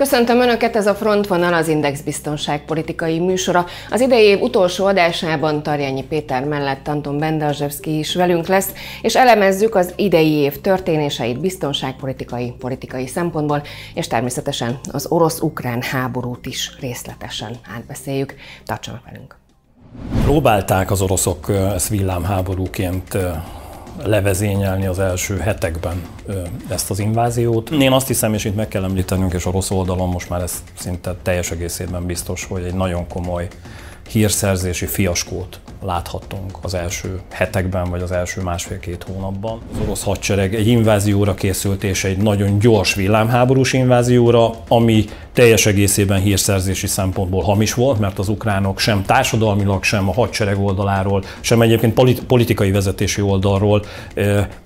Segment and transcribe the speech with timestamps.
[0.00, 3.66] Köszöntöm Önöket, ez a Frontvonal az Index biztonságpolitikai műsora.
[3.90, 9.74] Az idei év utolsó adásában Tarjányi Péter mellett Anton Bendazsevszki is velünk lesz, és elemezzük
[9.74, 13.62] az idei év történéseit biztonságpolitikai, politikai szempontból,
[13.94, 18.34] és természetesen az orosz-ukrán háborút is részletesen átbeszéljük.
[18.64, 19.36] Tartsanak velünk!
[20.22, 23.16] Próbálták az oroszok ezt villámháborúként
[24.04, 26.02] levezényelni az első hetekben
[26.68, 27.70] ezt az inváziót.
[27.70, 30.62] Én azt hiszem, és itt meg kell említenünk, és a rossz oldalon most már ez
[30.78, 33.48] szinte teljes egészében biztos, hogy egy nagyon komoly
[34.08, 39.60] hírszerzési fiaskót láthattunk az első hetekben, vagy az első másfél-két hónapban.
[39.72, 46.20] Az orosz hadsereg egy invázióra készült, és egy nagyon gyors villámháborús invázióra, ami teljes egészében
[46.20, 52.24] hírszerzési szempontból hamis volt, mert az ukránok sem társadalmilag, sem a hadsereg oldaláról, sem egyébként
[52.26, 53.84] politikai vezetési oldalról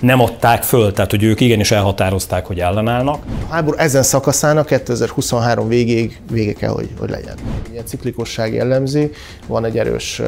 [0.01, 3.25] nem adták föl, tehát hogy ők igenis elhatározták, hogy ellenállnak.
[3.49, 7.37] A háború ezen szakaszának 2023 végéig vége kell, hogy, hogy legyen.
[7.73, 9.11] Ilyen ciklikusság jellemzi,
[9.47, 10.23] van egy erős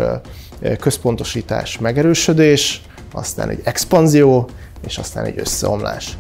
[0.80, 4.48] központosítás, megerősödés, aztán egy expanzió,
[4.86, 6.16] és aztán egy összeomlás.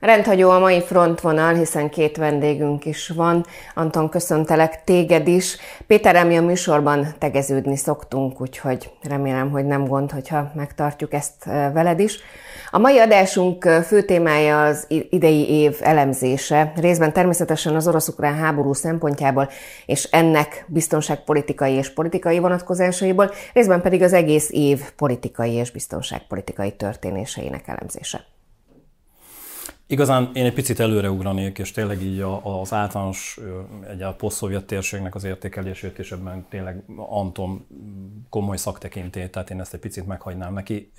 [0.00, 3.44] Rendhagyó a mai frontvonal, hiszen két vendégünk is van.
[3.74, 5.56] Anton, köszöntelek téged is.
[5.86, 12.00] Péter, mi a műsorban tegeződni szoktunk, úgyhogy remélem, hogy nem gond, hogyha megtartjuk ezt veled
[12.00, 12.18] is.
[12.70, 19.50] A mai adásunk fő témája az idei év elemzése, részben természetesen az orosz-ukrán háború szempontjából,
[19.86, 27.68] és ennek biztonságpolitikai és politikai vonatkozásaiból, részben pedig az egész év politikai és biztonságpolitikai történéseinek
[27.68, 28.35] elemzése.
[29.88, 33.38] Igazán én egy picit előreugranék, és tényleg így az általános
[33.88, 37.66] egy a poszt térségnek az értékelését, és ebben tényleg Anton
[38.28, 40.92] komoly szaktekintély, tehát én ezt egy picit meghagynám neki.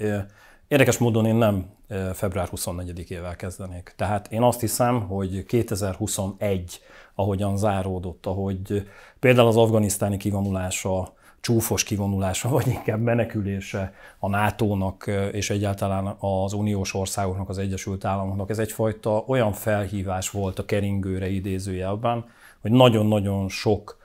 [0.68, 1.66] Érdekes módon én nem
[2.14, 3.94] február 24-ével kezdenék.
[3.96, 6.82] Tehát én azt hiszem, hogy 2021,
[7.16, 8.88] ahogyan záródott, ahogy
[9.20, 11.14] például az afganisztáni kivonulása,
[11.48, 18.50] csúfos kivonulása, vagy inkább menekülése a NATO-nak és egyáltalán az uniós országoknak, az Egyesült Államoknak,
[18.50, 22.26] ez egyfajta olyan felhívás volt a keringőre idézőjelben,
[22.62, 23.98] hogy nagyon-nagyon sok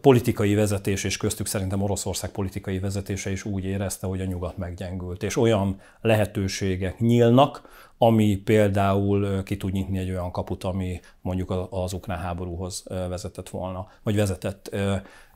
[0.00, 5.22] politikai vezetés, és köztük szerintem Oroszország politikai vezetése is úgy érezte, hogy a nyugat meggyengült,
[5.22, 7.62] és olyan lehetőségek nyílnak,
[7.98, 13.86] ami például ki tud nyitni egy olyan kaput, ami mondjuk az ukrán háborúhoz vezetett volna,
[14.02, 14.76] vagy vezetett.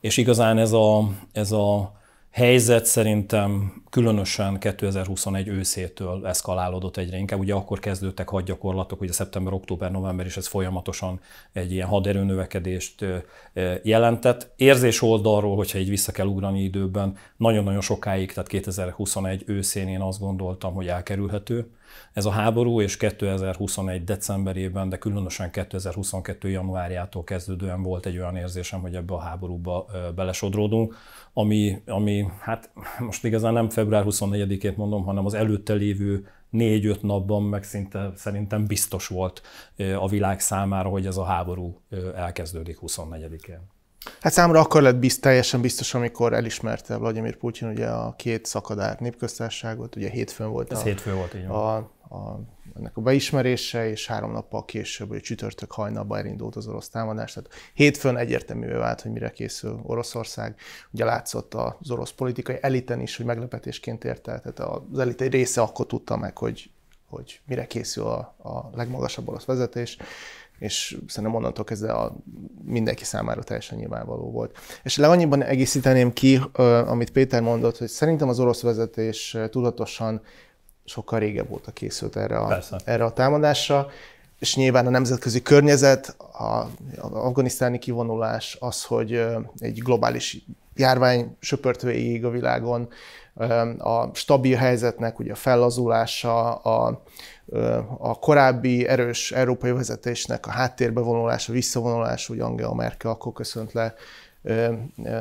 [0.00, 1.96] És igazán ez a, ez a
[2.30, 7.38] helyzet szerintem különösen 2021 őszétől eszkalálódott egyre inkább.
[7.38, 11.20] Ugye akkor kezdődtek hadgyakorlatok, ugye szeptember, október, november, és ez folyamatosan
[11.52, 13.04] egy ilyen haderőnövekedést
[13.82, 14.50] jelentett.
[14.56, 20.20] Érzés oldalról, hogyha így vissza kell ugrani időben, nagyon-nagyon sokáig, tehát 2021 őszén én azt
[20.20, 21.70] gondoltam, hogy elkerülhető
[22.12, 28.80] ez a háború, és 2021 decemberében, de különösen 2022 januárjától kezdődően volt egy olyan érzésem,
[28.80, 30.96] hogy ebbe a háborúba belesodródunk,
[31.32, 37.42] ami, ami hát most igazán nem február 24-ét mondom, hanem az előtte lévő négy-öt napban
[37.42, 39.42] meg szinte szerintem biztos volt
[39.98, 41.80] a világ számára, hogy ez a háború
[42.14, 43.77] elkezdődik 24-én.
[44.20, 49.00] Hát számomra akkor lett bizt, teljesen biztos, amikor elismerte Vladimir Putyin ugye a két szakadárt
[49.00, 52.40] népköztárságot, ugye hétfőn volt, Ez a, hétfő volt így a, a,
[52.76, 57.32] ennek a beismerése, és három nappal később, hogy csütörtök hajnalban elindult az orosz támadás.
[57.32, 60.54] Tehát hétfőn egyértelművé vált, hogy mire készül Oroszország.
[60.90, 64.38] Ugye látszott az orosz politikai eliten is, hogy meglepetésként érte.
[64.38, 66.70] Tehát az elit egy része akkor tudta meg, hogy,
[67.08, 69.96] hogy mire készül a, a legmagasabb orosz vezetés
[70.58, 72.16] és szerintem onnantól kezdve a
[72.64, 74.58] mindenki számára teljesen nyilvánvaló volt.
[74.82, 76.40] És le annyiban egészíteném ki,
[76.86, 80.20] amit Péter mondott, hogy szerintem az orosz vezetés tudatosan
[80.84, 83.86] sokkal régebb óta készült erre a, erre a támadásra,
[84.38, 86.68] és nyilván a nemzetközi környezet, a, a
[86.98, 89.24] afganisztáni kivonulás, az, hogy
[89.58, 90.44] egy globális
[90.78, 92.88] járvány söpört végig a világon,
[93.78, 97.02] a stabil helyzetnek ugye a fellazulása, a,
[97.98, 103.94] a korábbi erős európai vezetésnek a háttérbe vonulása, visszavonulása, hogy Angela Merkel akkor köszönt le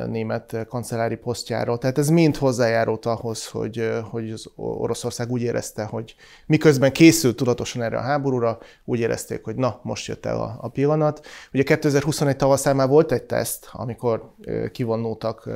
[0.06, 1.78] német kancellári posztjáról.
[1.78, 6.14] Tehát ez mind hozzájárult ahhoz, hogy, hogy az Oroszország úgy érezte, hogy
[6.46, 10.68] miközben készült tudatosan erre a háborúra, úgy érezték, hogy na, most jött el a, a
[10.68, 11.26] pillanat.
[11.52, 14.34] Ugye 2021 tavaszán már volt egy teszt, amikor
[14.72, 15.48] kivonultak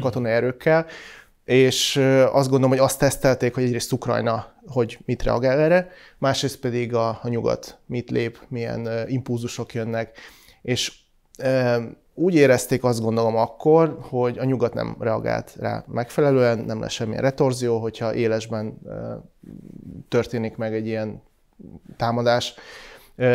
[0.00, 0.86] katonai erőkkel,
[1.44, 1.96] és
[2.32, 7.08] azt gondolom, hogy azt tesztelték, hogy egyrészt Ukrajna hogy mit reagál erre, másrészt pedig a,
[7.08, 10.18] a nyugat mit lép, milyen impulzusok jönnek,
[10.62, 10.92] és
[12.14, 17.22] úgy érezték azt gondolom akkor, hogy a nyugat nem reagált rá megfelelően, nem lesz semmilyen
[17.22, 18.78] retorzió, hogyha élesben
[20.08, 21.22] történik meg egy ilyen
[21.96, 22.54] támadás.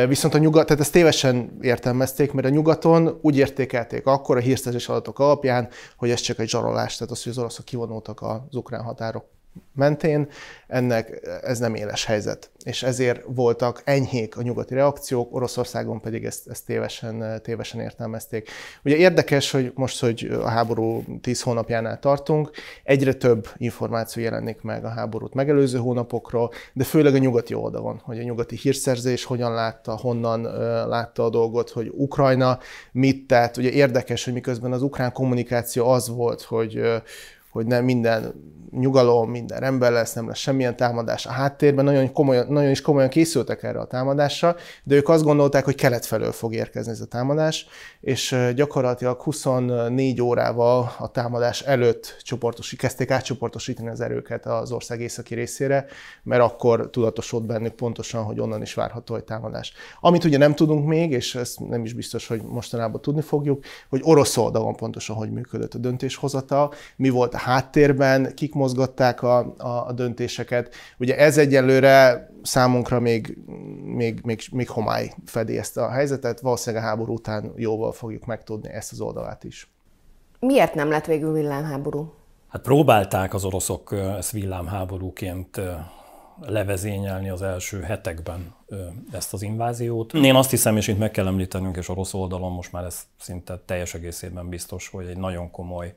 [0.08, 4.90] Viszont a nyugat, tehát ezt tévesen értelmezték, mert a nyugaton úgy értékelték akkor a hírszerzés
[4.90, 8.84] adatok alapján, hogy ez csak egy zsarolás, tehát az, hogy az oroszok kivonultak az ukrán
[8.84, 9.26] határok
[9.74, 10.28] mentén,
[10.68, 12.50] ennek ez nem éles helyzet.
[12.64, 18.50] És ezért voltak enyhék a nyugati reakciók, Oroszországon pedig ezt, ezt tévesen, tévesen értelmezték.
[18.84, 22.52] Ugye érdekes, hogy most, hogy a háború 10 hónapjánál tartunk,
[22.84, 28.20] egyre több információ jelenik meg a háborút megelőző hónapokról, de főleg a nyugati oldalon, hogy
[28.20, 30.42] a nyugati hírszerzés hogyan látta, honnan
[30.88, 32.60] látta a dolgot, hogy Ukrajna
[32.92, 33.58] mit tett.
[33.58, 37.02] Ugye érdekes, hogy miközben az ukrán kommunikáció az volt, hogy
[37.50, 38.34] hogy nem minden
[38.72, 41.26] nyugalom, minden ember lesz, nem lesz semmilyen támadás.
[41.26, 45.66] A háttérben nagyon, komolyan, nagyon is komolyan készültek erre a támadásra, de ők azt gondolták,
[45.66, 47.68] hogy kelet felől fog érkezni ez a támadás,
[48.02, 55.36] és gyakorlatilag 24 órával a támadás előtt csoportosi, kezdték átcsoportosítani az erőket az ország északi
[55.36, 55.86] részére,
[56.24, 59.74] mert akkor tudatosult bennük pontosan, hogy onnan is várható egy támadás.
[60.00, 64.02] Amit ugye nem tudunk még, és ezt nem is biztos, hogy mostanában tudni fogjuk, hogy
[64.04, 69.88] orosz oldalon pontosan hogy működött a döntéshozata, mi volt a háttérben, kik mozgatták a, a,
[69.88, 70.74] a döntéseket.
[71.00, 73.38] Ugye ez egyelőre számunkra még,
[73.84, 78.70] még, még, még homály fedi ezt a helyzetet, valószínűleg a háború után jóval fogjuk megtudni
[78.70, 79.72] ezt az oldalát is.
[80.40, 82.14] Miért nem lett végül villámháború?
[82.48, 85.62] Hát próbálták az oroszok ezt villámháborúként
[86.42, 88.56] levezényelni az első hetekben
[89.12, 90.14] ezt az inváziót.
[90.14, 93.60] Én azt hiszem, és itt meg kell említenünk, és orosz oldalon most már ez szinte
[93.66, 95.96] teljes egészében biztos, hogy egy nagyon komoly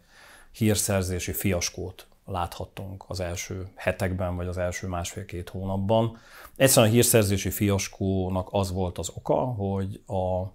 [0.52, 6.18] hírszerzési fiaskót láthattunk az első hetekben, vagy az első másfél-két hónapban.
[6.56, 10.52] Egyszerűen a hírszerzési fiaskónak az volt az oka, hogy a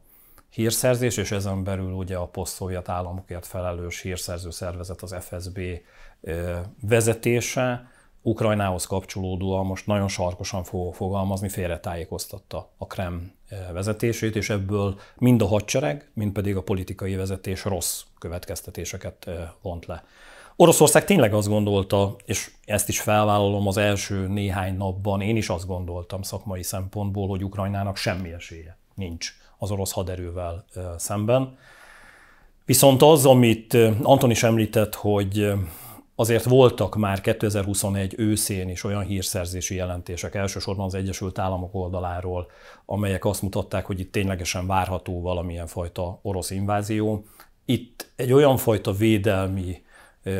[0.49, 5.59] hírszerzés, és ezen belül ugye a poszt államokért felelős hírszerző szervezet, az FSB
[6.81, 7.89] vezetése,
[8.21, 13.34] Ukrajnához kapcsolódóan most nagyon sarkosan fog fogalmazni, félretájékoztatta a Krem
[13.73, 19.29] vezetését, és ebből mind a hadsereg, mind pedig a politikai vezetés rossz következtetéseket
[19.61, 20.03] vont le.
[20.55, 25.67] Oroszország tényleg azt gondolta, és ezt is felvállalom az első néhány napban, én is azt
[25.67, 30.65] gondoltam szakmai szempontból, hogy Ukrajnának semmi esélye nincs az orosz haderővel
[30.97, 31.57] szemben.
[32.65, 35.53] Viszont az, amit Anton is említett, hogy
[36.15, 42.47] azért voltak már 2021 őszén is olyan hírszerzési jelentések, elsősorban az Egyesült Államok oldaláról,
[42.85, 47.25] amelyek azt mutatták, hogy itt ténylegesen várható valamilyen fajta orosz invázió.
[47.65, 49.83] Itt egy olyan fajta védelmi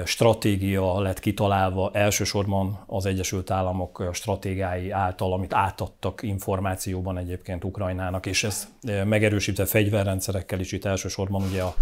[0.05, 8.43] stratégia lett kitalálva elsősorban az Egyesült Államok stratégiái által, amit átadtak információban egyébként Ukrajnának, és
[8.43, 8.67] ez
[9.05, 11.73] megerősített fegyverrendszerekkel is itt elsősorban ugye a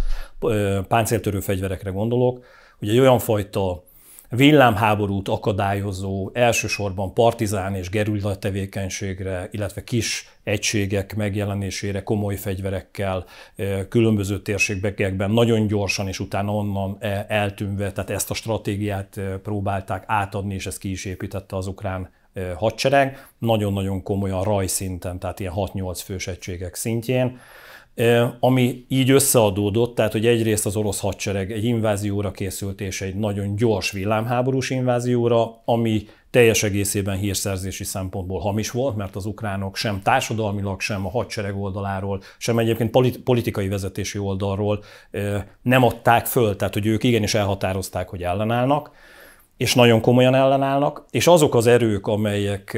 [0.87, 2.45] páncéltörő fegyverekre gondolok,
[2.79, 3.83] hogy egy olyan fajta
[4.35, 13.25] villámháborút akadályozó, elsősorban partizán és gerilla tevékenységre, illetve kis egységek megjelenésére komoly fegyverekkel,
[13.89, 16.97] különböző térségekben nagyon gyorsan és utána onnan
[17.27, 22.09] eltűnve, tehát ezt a stratégiát próbálták átadni, és ezt ki is építette az ukrán
[22.55, 27.39] hadsereg, nagyon-nagyon komolyan rajszinten, tehát ilyen 6-8 fős egységek szintjén
[28.39, 33.55] ami így összeadódott, tehát hogy egyrészt az orosz hadsereg egy invázióra készült, és egy nagyon
[33.55, 40.81] gyors villámháborús invázióra, ami teljes egészében hírszerzési szempontból hamis volt, mert az ukránok sem társadalmilag,
[40.81, 44.83] sem a hadsereg oldaláról, sem egyébként politikai vezetési oldalról
[45.61, 48.91] nem adták föl, tehát hogy ők igenis elhatározták, hogy ellenállnak,
[49.57, 52.77] és nagyon komolyan ellenállnak, és azok az erők, amelyek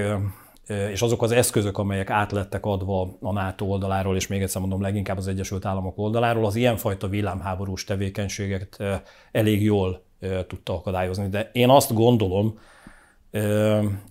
[0.68, 5.18] és azok az eszközök, amelyek átlettek adva a NATO oldaláról, és még egyszer mondom, leginkább
[5.18, 8.84] az Egyesült Államok oldaláról, az ilyenfajta villámháborús tevékenységet
[9.32, 10.04] elég jól
[10.48, 11.30] tudta akadályozni.
[11.30, 12.60] De én azt gondolom,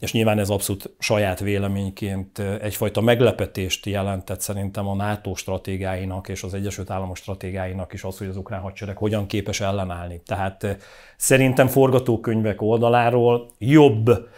[0.00, 6.54] és nyilván ez abszolút saját véleményként egyfajta meglepetést jelentett szerintem a NATO stratégiáinak és az
[6.54, 10.22] Egyesült Államok stratégiáinak is az, hogy az ukrán hadsereg hogyan képes ellenállni.
[10.26, 10.76] Tehát
[11.16, 14.28] szerintem forgatókönyvek oldaláról jobb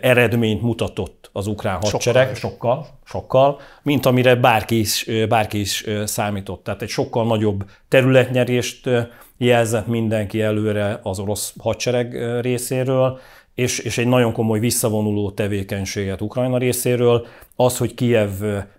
[0.00, 6.64] eredményt mutatott az ukrán hadsereg, sokkal, sokkal, sokkal mint amire bárki is, bárki is számított.
[6.64, 8.88] Tehát egy sokkal nagyobb területnyerést
[9.36, 13.18] jelzett mindenki előre az orosz hadsereg részéről,
[13.54, 17.26] és, és egy nagyon komoly visszavonuló tevékenységet Ukrajna részéről.
[17.56, 18.30] Az, hogy Kiev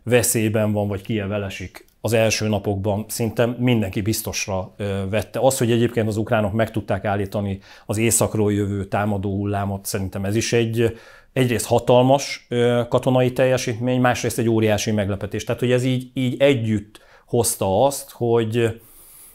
[0.04, 4.74] veszélyben van, vagy Kiev elesik az első napokban szinte mindenki biztosra
[5.10, 5.40] vette.
[5.40, 10.36] Az, hogy egyébként az ukránok meg tudták állítani az északról jövő támadó hullámot, szerintem ez
[10.36, 10.98] is egy
[11.34, 12.48] egyrészt hatalmas
[12.90, 15.44] katonai teljesítmény, másrészt egy óriási meglepetés.
[15.44, 18.80] Tehát, hogy ez így, így együtt hozta azt, hogy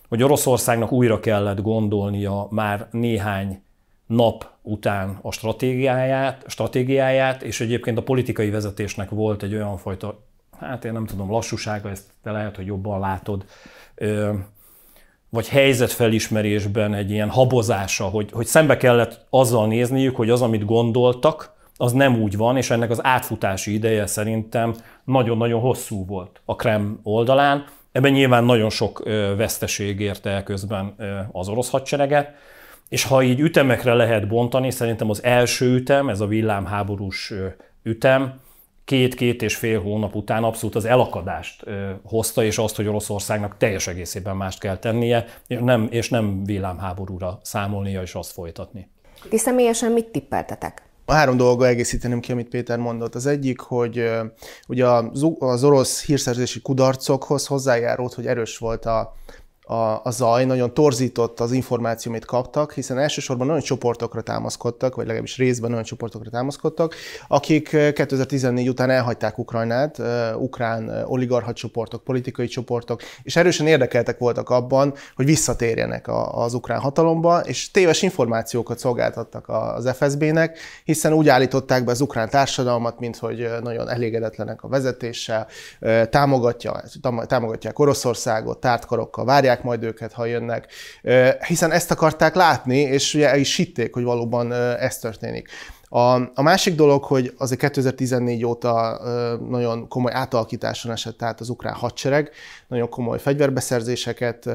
[0.09, 3.63] hogy Oroszországnak újra kellett gondolnia már néhány
[4.11, 10.23] nap után a stratégiáját, stratégiáját, és egyébként a politikai vezetésnek volt egy olyan fajta,
[10.61, 13.45] hát én nem tudom, lassúsága, ezt te lehet, hogy jobban látod,
[15.29, 21.55] vagy helyzetfelismerésben egy ilyen habozása, hogy, hogy szembe kellett azzal nézniük, hogy az, amit gondoltak,
[21.77, 24.75] az nem úgy van, és ennek az átfutási ideje szerintem
[25.05, 27.65] nagyon-nagyon hosszú volt a Krem oldalán.
[27.93, 29.03] Ebben nyilván nagyon sok
[29.37, 30.95] veszteség érte közben
[31.33, 32.35] az orosz hadsereget,
[32.91, 37.33] és ha így ütemekre lehet bontani, szerintem az első ütem, ez a villámháborús
[37.83, 38.41] ütem,
[38.85, 41.65] két-két és fél hónap után abszolút az elakadást
[42.03, 47.39] hozta, és azt, hogy Oroszországnak teljes egészében mást kell tennie, és nem, és nem villámháborúra
[47.43, 48.89] számolnia és azt folytatni.
[49.29, 50.83] Ti személyesen mit tippeltetek?
[51.05, 53.15] A három dolga egészíteném ki, amit Péter mondott.
[53.15, 54.11] Az egyik, hogy
[54.69, 54.87] ugye
[55.39, 59.15] az orosz hírszerzési kudarcokhoz hozzájárult, hogy erős volt a
[59.71, 65.05] a, a zaj, nagyon torzított az információ, amit kaptak, hiszen elsősorban olyan csoportokra támaszkodtak, vagy
[65.05, 66.95] legalábbis részben olyan csoportokra támaszkodtak,
[67.29, 70.03] akik 2014 után elhagyták Ukrajnát,
[70.37, 77.41] ukrán oligarcha csoportok, politikai csoportok, és erősen érdekeltek voltak abban, hogy visszatérjenek az ukrán hatalomba,
[77.41, 83.49] és téves információkat szolgáltattak az FSB-nek, hiszen úgy állították be az ukrán társadalmat, mint hogy
[83.63, 85.47] nagyon elégedetlenek a vezetéssel,
[86.11, 86.83] támogatja,
[87.27, 90.73] támogatják Oroszországot, tártkarokkal várják várják majd őket, ha jönnek,
[91.47, 95.49] hiszen ezt akarták látni, és ugye el is hitték, hogy valóban ez történik.
[95.93, 99.01] A, a másik dolog, hogy azért 2014 óta
[99.49, 102.31] nagyon komoly átalakításon esett át az ukrán hadsereg,
[102.69, 104.49] nagyon komoly fegyverbeszerzéseket,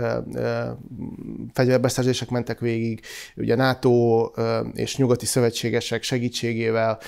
[1.54, 3.02] fegyverbeszerzések mentek végig,
[3.36, 4.30] ugye NATO
[4.74, 7.00] és nyugati szövetségesek segítségével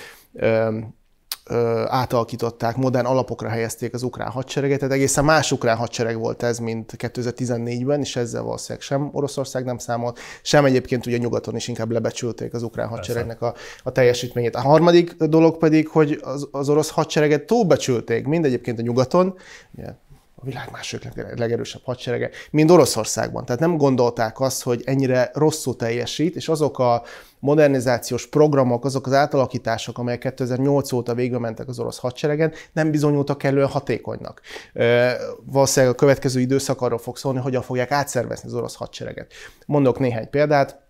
[1.86, 6.94] átalakították, modern alapokra helyezték az ukrán hadsereget, tehát egészen más ukrán hadsereg volt ez, mint
[6.98, 12.54] 2014-ben, és ezzel valószínűleg sem Oroszország nem számolt, sem egyébként ugye nyugaton is inkább lebecsülték
[12.54, 14.54] az ukrán hadseregnek a, a teljesítményét.
[14.54, 19.34] A harmadik dolog pedig, hogy az, az orosz hadsereget túlbecsülték, mind egyébként a nyugaton,
[19.76, 19.86] ugye,
[20.40, 23.44] a világ második legerősebb hadserege, mint Oroszországban.
[23.44, 27.02] Tehát nem gondolták azt, hogy ennyire rosszul teljesít, és azok a
[27.38, 33.38] modernizációs programok, azok az átalakítások, amelyek 2008 óta végbe mentek az orosz hadseregen, nem bizonyultak
[33.38, 34.40] kellően hatékonynak.
[35.44, 39.32] Valószínűleg a következő időszak arról fog szólni, hogyan fogják átszervezni az orosz hadsereget.
[39.66, 40.86] Mondok néhány példát.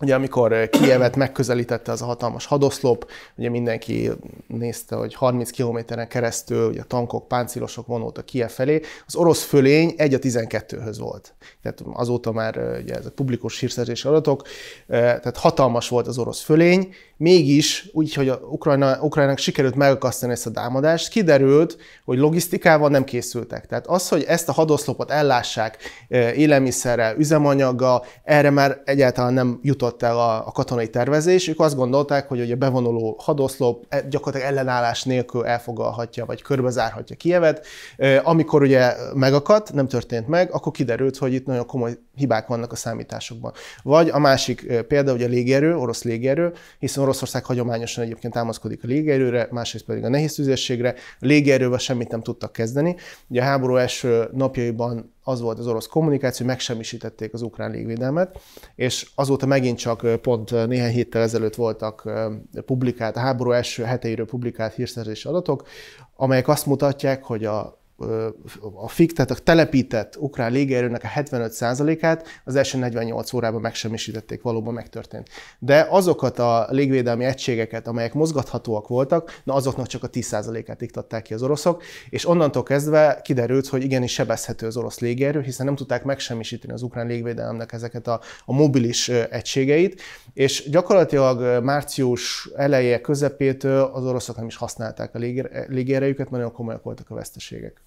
[0.00, 4.10] Ugye amikor eh, Kievet megközelítette az a hatalmas hadoszlop, ugye mindenki
[4.46, 10.14] nézte, hogy 30 kilométeren keresztül ugye tankok, páncélosok vonultak Kiev felé, az orosz fölény 1
[10.14, 11.34] a 12-höz volt.
[11.62, 14.42] Tehát azóta már eh, ugye ez a publikus hírszerzési adatok,
[14.86, 20.32] eh, tehát hatalmas volt az orosz fölény, mégis úgy, hogy a Ukrajna, Ukrajnának sikerült megakasztani
[20.32, 23.66] ezt a támadást, kiderült, hogy logisztikával nem készültek.
[23.66, 25.78] Tehát az, hogy ezt a hadoszlopot ellássák
[26.34, 31.48] élelmiszerrel, üzemanyaggal, erre már egyáltalán nem jutott el a, a katonai tervezés.
[31.48, 37.66] Ők azt gondolták, hogy a bevonuló hadoszlop e, gyakorlatilag ellenállás nélkül elfogalhatja, vagy körbezárhatja Kievet.
[38.22, 42.76] Amikor ugye megakadt, nem történt meg, akkor kiderült, hogy itt nagyon komoly hibák vannak a
[42.76, 43.52] számításokban.
[43.82, 48.86] Vagy a másik példa, ugye a légierő, orosz légierő, hiszen Oroszország hagyományosan egyébként támaszkodik a
[48.86, 50.94] légierőre, másrészt pedig a nehéz tüzérségre.
[51.20, 52.96] A légierővel semmit nem tudtak kezdeni.
[53.28, 58.40] Ugye a háború első napjaiban az volt az orosz kommunikáció, hogy megsemmisítették az ukrán légvédelmet,
[58.74, 62.10] és azóta megint csak pont néhány héttel ezelőtt voltak
[62.66, 65.68] publikált, a háború első heteiről publikált hírszerzési adatok,
[66.16, 67.79] amelyek azt mutatják, hogy a
[68.74, 74.74] a FIK, tehát a telepített ukrán légierőnek a 75%-át az első 48 órában megsemmisítették, valóban
[74.74, 75.28] megtörtént.
[75.58, 81.34] De azokat a légvédelmi egységeket, amelyek mozgathatóak voltak, na azoknak csak a 10%-át iktatták ki
[81.34, 86.04] az oroszok, és onnantól kezdve kiderült, hogy igenis sebezhető az orosz légierő, hiszen nem tudták
[86.04, 90.00] megsemmisíteni az ukrán légvédelemnek ezeket a, a mobilis egységeit,
[90.34, 95.18] és gyakorlatilag március eleje, közepétől az oroszok nem is használták a
[95.68, 97.82] légierejüket, mert nagyon komolyak voltak a veszteségek.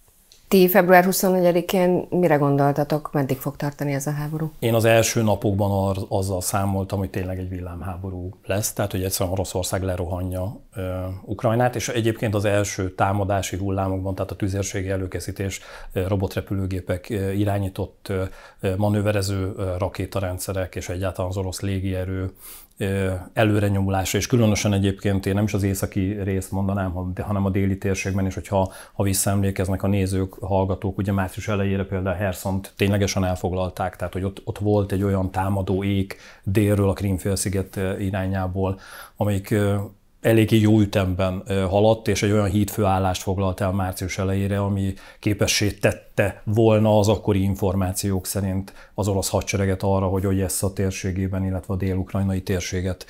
[0.47, 4.51] Ti február 24-én mire gondoltatok, meddig fog tartani ez a háború?
[4.59, 9.35] Én az első napokban az, azzal számoltam, hogy tényleg egy villámháború lesz, tehát hogy egyszerűen
[9.35, 10.83] Oroszország lerohanja uh,
[11.25, 15.62] Ukrajnát, és egyébként az első támadási hullámokban, tehát a tüzérségi előkészítés,
[15.93, 18.12] robotrepülőgépek irányított
[18.77, 22.31] manőverező rakétarendszerek, és egyáltalán az orosz légierő
[23.34, 28.25] előrenyomulása, és különösen egyébként én nem is az északi részt mondanám, hanem a déli térségben
[28.25, 34.13] is, hogyha ha visszaemlékeznek a nézők, hallgatók, ugye március elejére például Herszont ténylegesen elfoglalták, tehát
[34.13, 38.80] hogy ott, ott volt egy olyan támadó ék délről a Krímfélsziget irányából,
[39.15, 39.56] amelyik
[40.24, 46.42] eléggé jó ütemben haladt, és egy olyan hídfőállást foglalt el március elejére, ami képessé tette
[46.44, 52.42] volna az akkori információk szerint az orosz hadsereget arra, hogy Odessa térségében, illetve a dél-ukrajnai
[52.42, 53.06] térséget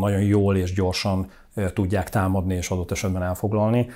[0.00, 1.30] nagyon jól és gyorsan
[1.74, 3.88] tudják támadni és adott esetben elfoglalni.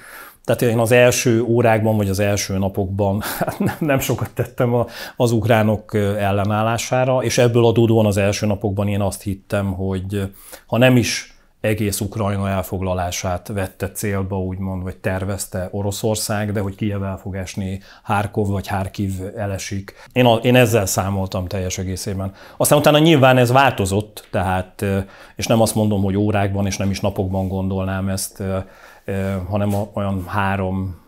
[0.44, 4.74] Tehát én az első órákban, vagy az első napokban hát nem sokat tettem
[5.16, 10.22] az ukránok ellenállására, és ebből adódóan az első napokban én azt hittem, hogy
[10.66, 11.31] ha nem is
[11.62, 17.80] egész Ukrajna elfoglalását vette célba, úgymond, vagy tervezte Oroszország, de hogy Kiev el fog esni,
[18.02, 19.94] Harkov vagy Harkiv elesik.
[20.12, 22.32] Én, a, én ezzel számoltam teljes egészében.
[22.56, 24.84] Aztán utána nyilván ez változott, tehát,
[25.36, 28.42] és nem azt mondom, hogy órákban és nem is napokban gondolnám ezt,
[29.48, 31.01] hanem olyan három,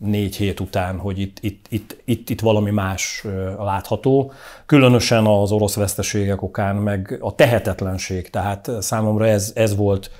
[0.00, 3.24] négy hét után, hogy itt, itt, itt, itt, itt valami más
[3.58, 4.32] látható.
[4.66, 8.30] Különösen az orosz veszteségek okán, meg a tehetetlenség.
[8.30, 10.10] Tehát számomra ez, ez volt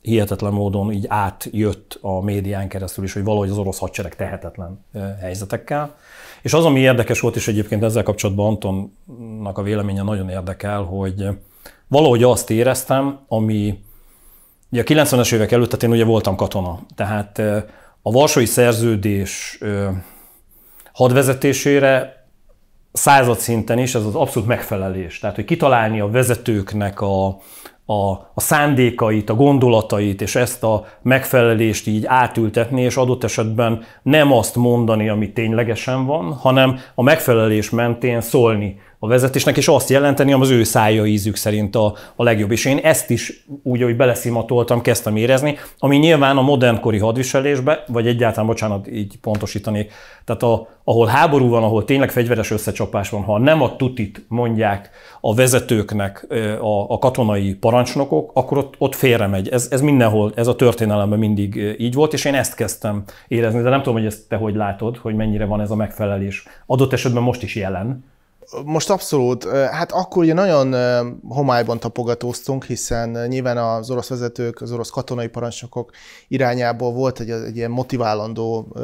[0.00, 4.84] hihetetlen módon így átjött a médián keresztül is, hogy valahogy az orosz hadsereg tehetetlen
[5.20, 5.94] helyzetekkel.
[6.42, 11.28] És az, ami érdekes volt, és egyébként ezzel kapcsolatban Antonnak a véleménye nagyon érdekel, hogy
[11.88, 13.78] valahogy azt éreztem, ami
[14.70, 17.42] ugye a 90-es évek előtt, tehát én ugye voltam katona, tehát
[18.02, 19.58] a Varsói Szerződés
[20.92, 22.24] hadvezetésére
[22.92, 25.18] század szinten is ez az abszolút megfelelés.
[25.18, 27.26] Tehát, hogy kitalálni a vezetőknek a,
[27.84, 34.32] a, a szándékait, a gondolatait, és ezt a megfelelést így átültetni, és adott esetben nem
[34.32, 40.32] azt mondani, ami ténylegesen van, hanem a megfelelés mentén szólni a vezetésnek, és azt jelenteni,
[40.32, 42.50] ami az ő szája ízük szerint a, a legjobb.
[42.50, 48.06] És én ezt is úgy, hogy beleszimatoltam, kezdtem érezni, ami nyilván a modernkori hadviselésbe, vagy
[48.06, 49.86] egyáltalán, bocsánat, így pontosítani,
[50.24, 54.90] tehát a, ahol háború van, ahol tényleg fegyveres összecsapás van, ha nem a tutit mondják
[55.20, 56.26] a vezetőknek
[56.60, 59.48] a, a katonai parancsnokok, akkor ott, ott félre megy.
[59.48, 63.68] Ez, ez mindenhol, ez a történelemben mindig így volt, és én ezt kezdtem érezni, de
[63.68, 66.44] nem tudom, hogy ezt te hogy látod, hogy mennyire van ez a megfelelés.
[66.66, 68.04] Adott esetben most is jelen,
[68.64, 69.44] most abszolút.
[69.50, 70.74] Hát akkor ugye nagyon
[71.28, 75.90] homályban tapogatóztunk, hiszen nyilván az orosz vezetők, az orosz katonai parancsnokok
[76.28, 78.76] irányából volt egy, egy ilyen motiválandó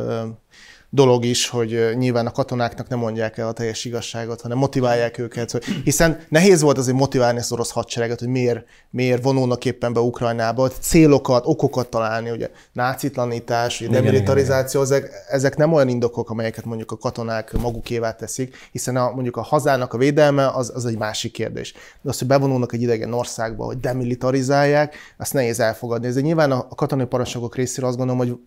[0.90, 5.50] dolog is, hogy nyilván a katonáknak nem mondják el a teljes igazságot, hanem motiválják őket.
[5.50, 10.00] Hogy, hiszen nehéz volt azért motiválni az orosz hadsereget, hogy miért, miért vonulnak éppen be
[10.00, 16.90] Ukrajnába, célokat, okokat találni, ugye nácitlanítás, ugye demilitarizáció, ezek, ezek nem olyan indokok, amelyeket mondjuk
[16.90, 21.32] a katonák magukévá teszik, hiszen a, mondjuk a hazának a védelme az, az egy másik
[21.32, 21.72] kérdés.
[22.02, 26.06] De az, hogy bevonulnak egy idegen országba, hogy demilitarizálják, azt nehéz elfogadni.
[26.06, 28.38] Ez nyilván a katonai parancsnokok részéről azt gondolom, hogy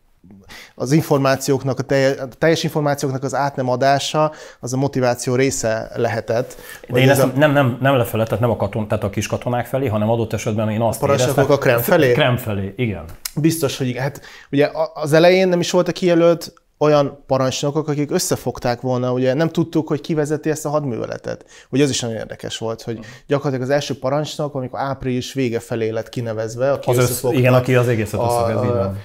[0.75, 6.55] az információknak, a teljes, a információknak az át nem adása, az a motiváció része lehetett.
[6.89, 7.31] De én ezt a...
[7.35, 10.33] nem, nem, nem lefele, tehát nem a, katon, tehát a kis katonák felé, hanem adott
[10.33, 11.51] esetben én azt éreztem.
[11.51, 12.11] a krem felé?
[12.11, 13.03] Krem felé, igen.
[13.35, 14.01] Biztos, hogy igen.
[14.01, 19.33] Hát ugye az elején nem is volt a kijelölt olyan parancsnokok, akik összefogták volna, ugye
[19.33, 21.45] nem tudtuk, hogy kivezeti ezt a hadműveletet.
[21.69, 25.89] Ugye az is nagyon érdekes volt, hogy gyakorlatilag az első parancsnok, amikor április vége felé
[25.89, 28.95] lett kinevezve, aki az össz, Igen, aki az egészet összefogta.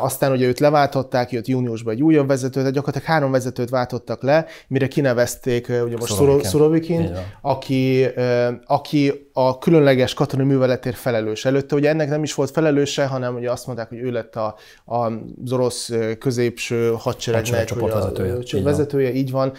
[0.00, 4.46] Aztán ugye őt leváltották, jött júniusban egy újabb vezetőt, tehát gyakorlatilag három vezetőt váltottak le,
[4.68, 8.06] mire kinevezték ugye most Szurovikin, aki,
[8.66, 11.44] aki a különleges katonai műveletért felelős.
[11.44, 14.56] Előtte ugye ennek nem is volt felelőse, hanem ugye azt mondták, hogy ő lett a,
[14.84, 18.36] a, az orosz középső hadseregnek a vezetője.
[18.54, 19.52] Így vezetője, így van.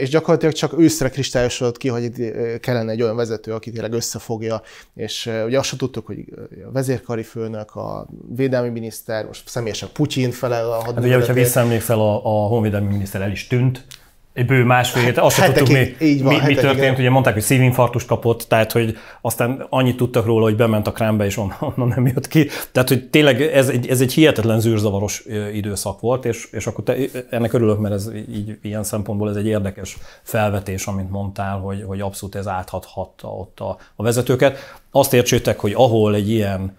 [0.00, 4.62] És gyakorlatilag csak őszre kristályosodott ki, hogy kellene egy olyan vezető, aki tényleg összefogja,
[4.94, 6.24] és ugye azt sem tudtuk, hogy
[6.68, 10.96] a vezérkari főnök, a védelmi miniszter, most személyesen Putyin felel a hadműveletért.
[10.96, 13.84] Hát ugye, hogyha visszaemlékszel, a, a honvédelmi miniszter el is tűnt,
[14.32, 16.78] egy bő másfél hét, azt sem tudtuk, mi, így van, mi, mi történt.
[16.78, 16.94] Igen.
[16.94, 21.24] Ugye mondták, hogy szívinfarktust kapott, tehát hogy aztán annyit tudtak róla, hogy bement a krámbe,
[21.24, 22.48] és onnan, onnan nem jött ki.
[22.72, 26.96] Tehát, hogy tényleg ez egy, ez egy hihetetlen zűrzavaros időszak volt, és, és akkor te,
[27.30, 32.00] ennek örülök, mert ez így, ilyen szempontból ez egy érdekes felvetés, amit mondtál, hogy, hogy
[32.00, 34.58] abszolút ez áthathatta ott a, a vezetőket.
[34.90, 36.76] Azt értsétek, hogy ahol egy ilyen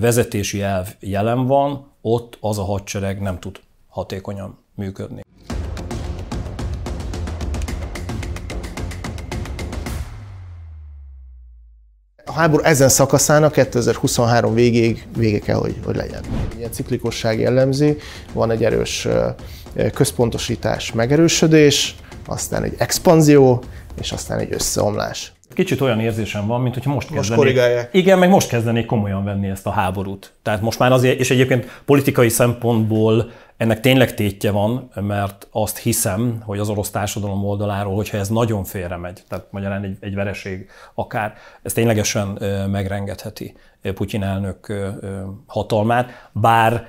[0.00, 5.21] vezetési elv jelen van, ott az a hadsereg nem tud hatékonyan működni.
[12.32, 16.20] A háború ezen szakaszának 2023 végéig vége kell, hogy, hogy legyen.
[16.56, 17.96] Ilyen ciklikusság jellemzi,
[18.32, 19.08] van egy erős
[19.94, 21.94] központosítás, megerősödés,
[22.26, 23.62] aztán egy expanzió,
[24.00, 25.32] és aztán egy összeomlás.
[25.54, 27.28] Kicsit olyan érzésem van, mint hogyha most kezdenék.
[27.28, 27.88] Most korrigálják.
[27.92, 30.32] Igen, meg most kezdenék komolyan venni ezt a háborút.
[30.42, 33.30] Tehát most már azért, és egyébként politikai szempontból
[33.62, 38.64] ennek tényleg tétje van, mert azt hiszem, hogy az orosz társadalom oldaláról, hogyha ez nagyon
[38.64, 42.26] félre megy, tehát magyarán egy, egy vereség akár, ez ténylegesen
[42.70, 43.54] megrengetheti
[43.94, 44.72] Putyin elnök
[45.46, 46.86] hatalmát, bár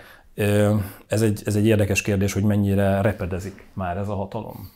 [1.07, 4.71] ez egy, ez egy érdekes kérdés, hogy mennyire repedezik már ez a hatalom.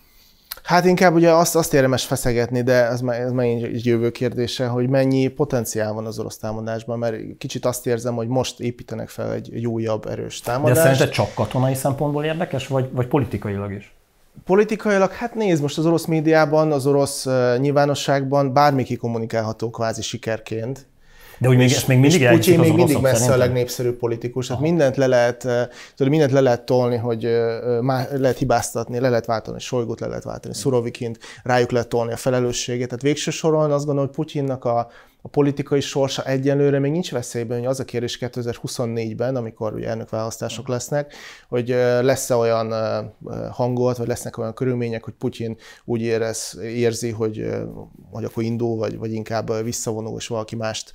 [0.68, 4.90] Hát inkább ugye azt, azt érdemes feszegetni, de ez, ez megint egy jövő kérdése, hogy
[4.90, 9.54] mennyi potenciál van az orosz támadásban, mert kicsit azt érzem, hogy most építenek fel egy,
[9.54, 10.76] egy újabb erős támadást.
[10.76, 13.96] De szerinted csak katonai szempontból érdekes, vagy, vagy politikailag is?
[14.46, 17.28] Politikailag, hát nézd, most az orosz médiában, az orosz
[17.58, 20.88] nyilvánosságban bármi kikommunikálható kvázi sikerként,
[21.38, 23.40] de úgy még, ezt még mindig Putyin még mindig messze szerintem.
[23.40, 24.48] a legnépszerűbb politikus.
[24.48, 25.40] Hát mindent le lehet,
[25.96, 27.22] tudod, mindent le lehet tolni, hogy
[28.12, 32.88] lehet hibáztatni, le lehet váltani Sojgut, le lehet váltani Szurovikint, rájuk lehet tolni a felelősséget.
[32.88, 34.90] Tehát végső soron azt gondolom, hogy Putyinnak a,
[35.22, 40.68] a politikai sorsa egyenlőre még nincs veszélyben, hogy az a kérdés 2024-ben, amikor ugye elnökválasztások
[40.68, 41.14] lesznek,
[41.50, 41.70] hogy
[42.02, 42.74] lesz-e olyan
[43.52, 47.50] hangolt, vagy lesznek olyan körülmények, hogy Putyin úgy érez, érzi, hogy,
[48.12, 50.92] hogy akkor indul, vagy, vagy inkább visszavonul, és valaki mást.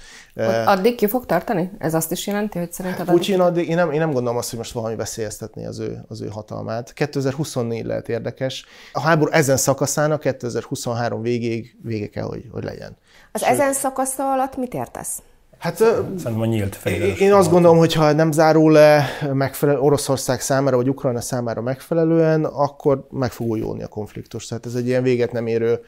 [0.64, 1.70] Addig ki fog tartani?
[1.78, 4.58] Ez azt is jelenti, hogy szerinted Putyin addig, én nem, én nem gondolom azt, hogy
[4.58, 6.92] most valami veszélyeztetni az ő, az ő hatalmát.
[6.92, 8.64] 2024 lehet érdekes.
[8.92, 12.96] A háború ezen szakaszának 2023 végéig vége kell, hogy, hogy legyen.
[13.32, 13.50] Az Sőt.
[13.50, 15.22] ezen szakasza alatt mit értesz?
[15.58, 20.40] Hát Szerintem a nyílt Én, én azt gondolom, hogy ha nem zárul le megfelelő Oroszország
[20.40, 24.46] számára, vagy Ukrajna számára megfelelően, akkor meg fog újulni a konfliktus.
[24.46, 25.80] Tehát ez egy ilyen véget nem érő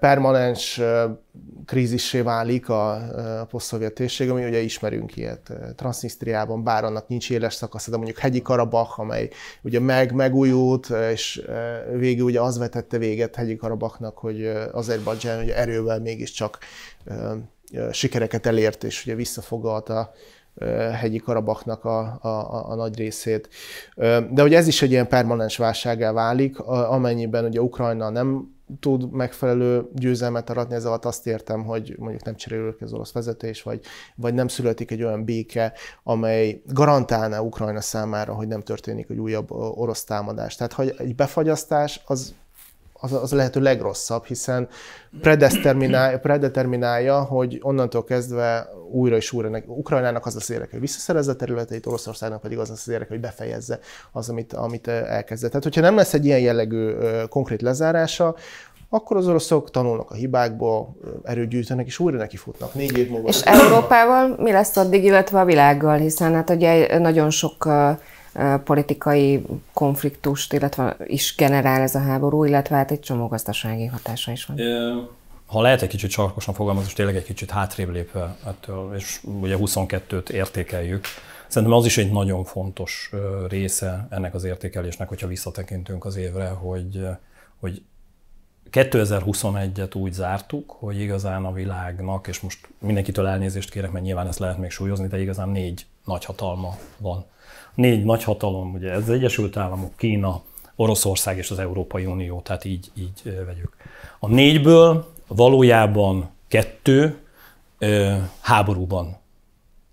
[0.00, 0.80] permanens
[1.66, 3.08] krízissé válik a
[3.50, 8.42] posztszovjet térség, ami ugye ismerünk ilyet Transnistriában, bár annak nincs éles szakasza, de mondjuk hegyi
[8.42, 9.28] Karabach, amely
[9.62, 11.42] ugye meg, megújult, és
[11.92, 16.58] végül ugye az vetette véget hegyi Karabachnak, hogy Azerbajdzsán ugye erővel mégiscsak
[17.90, 20.12] sikereket elért, és ugye visszafogalta
[20.92, 23.48] hegyi Karabachnak a, a, a nagy részét.
[24.30, 29.88] De hogy ez is egy ilyen permanens válságá válik, amennyiben ugye Ukrajna nem tud megfelelő
[29.94, 33.80] győzelmet aratni, ez alatt azt értem, hogy mondjuk nem cserélődik az orosz vezetés, vagy,
[34.16, 39.50] vagy nem születik egy olyan béke, amely garantálná Ukrajna számára, hogy nem történik egy újabb
[39.50, 40.56] orosz támadás.
[40.56, 42.34] Tehát, hogy egy befagyasztás az
[43.00, 44.68] az, az a lehető legrosszabb, hiszen
[45.20, 51.86] predeterminálja, predeterminálja, hogy onnantól kezdve újra és újra, Ukrajnának az az érdeke, hogy visszaszerezze területeit,
[51.86, 53.78] Oroszországnak pedig az az érdeke, hogy befejezze
[54.12, 55.50] az, amit, amit elkezdett.
[55.50, 56.94] Tehát, hogyha nem lesz egy ilyen jellegű
[57.28, 58.34] konkrét lezárása,
[58.90, 63.28] akkor az oroszok tanulnak a hibákból, erőt gyűjtenek, és újra nekifutnak négy év múlva.
[63.28, 67.68] És Európával mi lesz addig, illetve a világgal, hiszen hát ugye nagyon sok
[68.64, 74.44] politikai konfliktust, illetve is generál ez a háború, illetve hát egy csomó gazdasági hatása is
[74.46, 74.56] van.
[75.46, 79.56] Ha lehet egy kicsit sarkosan fogalmazni, és tényleg egy kicsit hátrébb lépve ettől, és ugye
[79.58, 81.04] 22-t értékeljük,
[81.48, 83.10] Szerintem az is egy nagyon fontos
[83.48, 87.06] része ennek az értékelésnek, hogyha visszatekintünk az évre, hogy,
[87.60, 87.82] hogy
[88.70, 94.38] 2021-et úgy zártuk, hogy igazán a világnak, és most mindenkitől elnézést kérek, mert nyilván ezt
[94.38, 97.24] lehet még súlyozni, de igazán négy nagy hatalma van
[97.78, 100.42] négy nagyhatalom, ugye ez az Egyesült Államok, Kína,
[100.76, 103.76] Oroszország és az Európai Unió, tehát így, így vegyük.
[104.18, 107.18] A négyből valójában kettő
[107.78, 109.16] ö, háborúban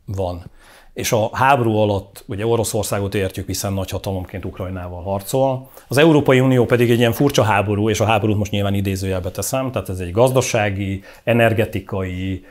[0.05, 0.49] van.
[0.93, 5.69] És a háború alatt ugye Oroszországot értjük, hiszen nagyhatalomként Ukrajnával harcol.
[5.87, 9.71] Az Európai Unió pedig egy ilyen furcsa háború, és a háborút most nyilván idézőjelbe teszem,
[9.71, 12.45] tehát ez egy gazdasági, energetikai,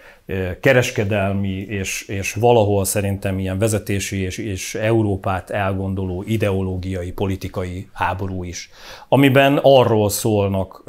[0.61, 8.71] kereskedelmi és, és valahol szerintem ilyen vezetési és, és Európát elgondoló ideológiai, politikai háború is,
[9.09, 10.83] amiben arról szólnak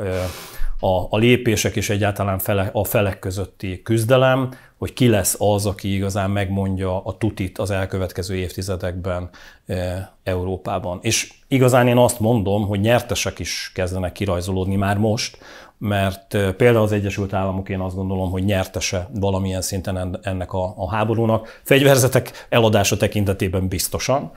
[0.79, 5.93] a, a lépések és egyáltalán fele, a felek közötti küzdelem, hogy ki lesz az, aki
[5.93, 9.29] igazán megmondja a tutit az elkövetkező évtizedekben
[9.65, 10.99] e, Európában.
[11.01, 15.37] És igazán én azt mondom, hogy nyertesek is kezdenek kirajzolódni már most,
[15.77, 20.89] mert például az Egyesült Államok én azt gondolom, hogy nyertese valamilyen szinten ennek a, a
[20.89, 21.61] háborúnak.
[21.63, 24.31] Fegyverzetek eladása tekintetében biztosan.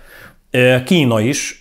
[0.85, 1.61] Kína is,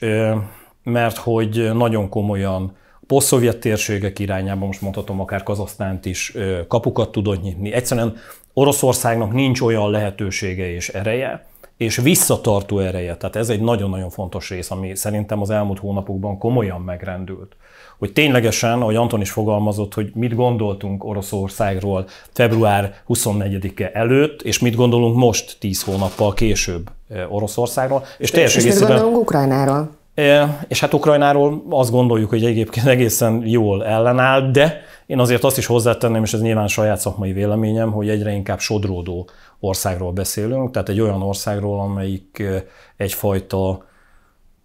[0.84, 2.76] mert hogy nagyon komolyan
[3.08, 6.34] posztszovjet térségek irányában, most mondhatom akár Kazasztánt is,
[6.68, 7.72] kapukat tudod nyitni.
[7.72, 8.16] Egyszerűen
[8.54, 11.46] Oroszországnak nincs olyan lehetősége és ereje,
[11.78, 13.16] és visszatartó ereje.
[13.18, 17.56] Tehát ez egy nagyon-nagyon fontos rész, ami szerintem az elmúlt hónapokban komolyan megrendült
[17.98, 24.76] hogy ténylegesen, ahogy Anton is fogalmazott, hogy mit gondoltunk Oroszországról február 24-e előtt, és mit
[24.76, 28.04] gondolunk most 10 hónappal később eh, Oroszországról.
[28.18, 29.97] És, és mit gondolunk Ukrajnáról?
[30.68, 35.66] És hát Ukrajnáról azt gondoljuk, hogy egyébként egészen jól ellenáll, de én azért azt is
[35.66, 41.02] hozzátenném, és ez nyilván saját szakmai véleményem, hogy egyre inkább sodródó országról beszélünk, tehát egy
[41.02, 42.44] olyan országról, amelyik
[42.98, 43.86] egyfajta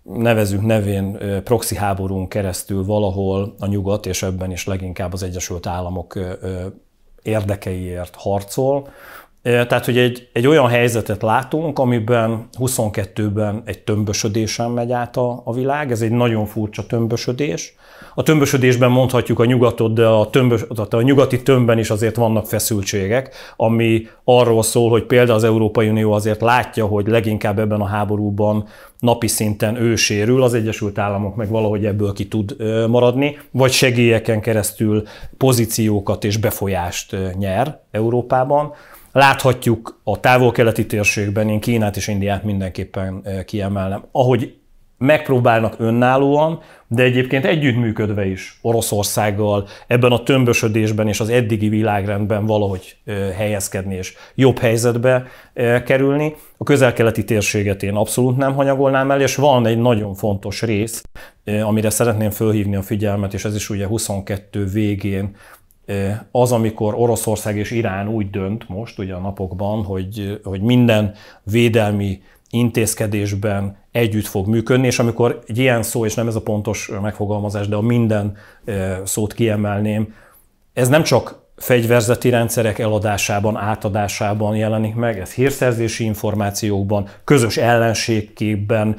[0.02, 6.18] nevezünk nevén proxy háborún keresztül valahol a nyugat, és ebben is leginkább az Egyesült Államok
[7.22, 8.88] érdekeiért harcol.
[9.42, 15.52] Tehát, hogy egy, egy olyan helyzetet látunk, amiben 22-ben egy tömbösödésen megy át a, a
[15.52, 17.74] világ, ez egy nagyon furcsa tömbösödés.
[18.14, 23.34] A tömbösödésben mondhatjuk a nyugatot, de a, tömbös, a nyugati tömbben is azért vannak feszültségek,
[23.56, 28.68] ami arról szól, hogy például az Európai Unió azért látja, hogy leginkább ebben a háborúban
[28.98, 32.56] napi szinten ő sérül, az Egyesült Államok meg valahogy ebből ki tud
[32.88, 35.02] maradni, vagy segélyeken keresztül
[35.36, 38.72] pozíciókat és befolyást nyer Európában.
[39.12, 44.54] Láthatjuk a távol-keleti térségben, én Kínát és Indiát mindenképpen kiemelnem, ahogy
[45.02, 52.96] megpróbálnak önállóan, de egyébként együttműködve is Oroszországgal ebben a tömbösödésben és az eddigi világrendben valahogy
[53.36, 55.26] helyezkedni és jobb helyzetbe
[55.84, 56.34] kerülni.
[56.56, 61.02] A közel-keleti térséget én abszolút nem hanyagolnám el, és van egy nagyon fontos rész,
[61.62, 65.36] amire szeretném fölhívni a figyelmet, és ez is ugye 22 végén
[66.30, 72.20] az, amikor Oroszország és Irán úgy dönt most, ugye a napokban, hogy, hogy minden védelmi
[72.52, 77.68] intézkedésben együtt fog működni, és amikor egy ilyen szó, és nem ez a pontos megfogalmazás,
[77.68, 78.36] de a minden
[79.04, 80.14] szót kiemelném,
[80.72, 88.96] ez nem csak fegyverzeti rendszerek eladásában, átadásában jelenik meg, ez hírszerzési információkban, közös ellenségképben,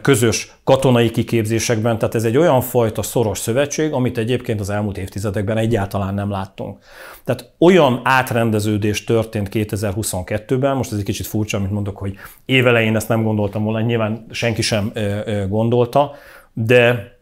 [0.00, 5.56] közös katonai kiképzésekben, tehát ez egy olyan fajta szoros szövetség, amit egyébként az elmúlt évtizedekben
[5.56, 6.78] egyáltalán nem láttunk.
[7.24, 13.08] Tehát olyan átrendeződés történt 2022-ben, most ez egy kicsit furcsa, amit mondok, hogy évelején ezt
[13.08, 14.92] nem gondoltam volna, nyilván senki sem
[15.48, 16.12] gondolta,
[16.52, 17.14] de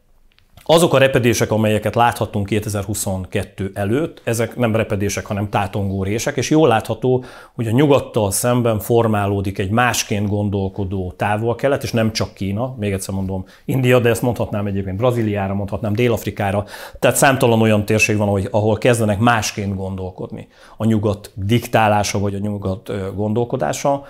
[0.66, 6.68] azok a repedések, amelyeket láthattunk 2022 előtt, ezek nem repedések, hanem tátongó rések, és jól
[6.68, 7.24] látható,
[7.54, 13.14] hogy a nyugattal szemben formálódik egy másként gondolkodó távol-kelet, és nem csak Kína, még egyszer
[13.14, 16.64] mondom, India, de ezt mondhatnám egyébként Brazíliára, mondhatnám Dél-Afrikára,
[16.98, 23.14] tehát számtalan olyan térség van, ahol kezdenek másként gondolkodni a nyugat diktálása vagy a nyugat
[23.14, 24.04] gondolkodása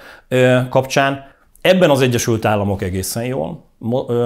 [0.69, 1.33] kapcsán.
[1.61, 3.65] Ebben az Egyesült Államok egészen jól,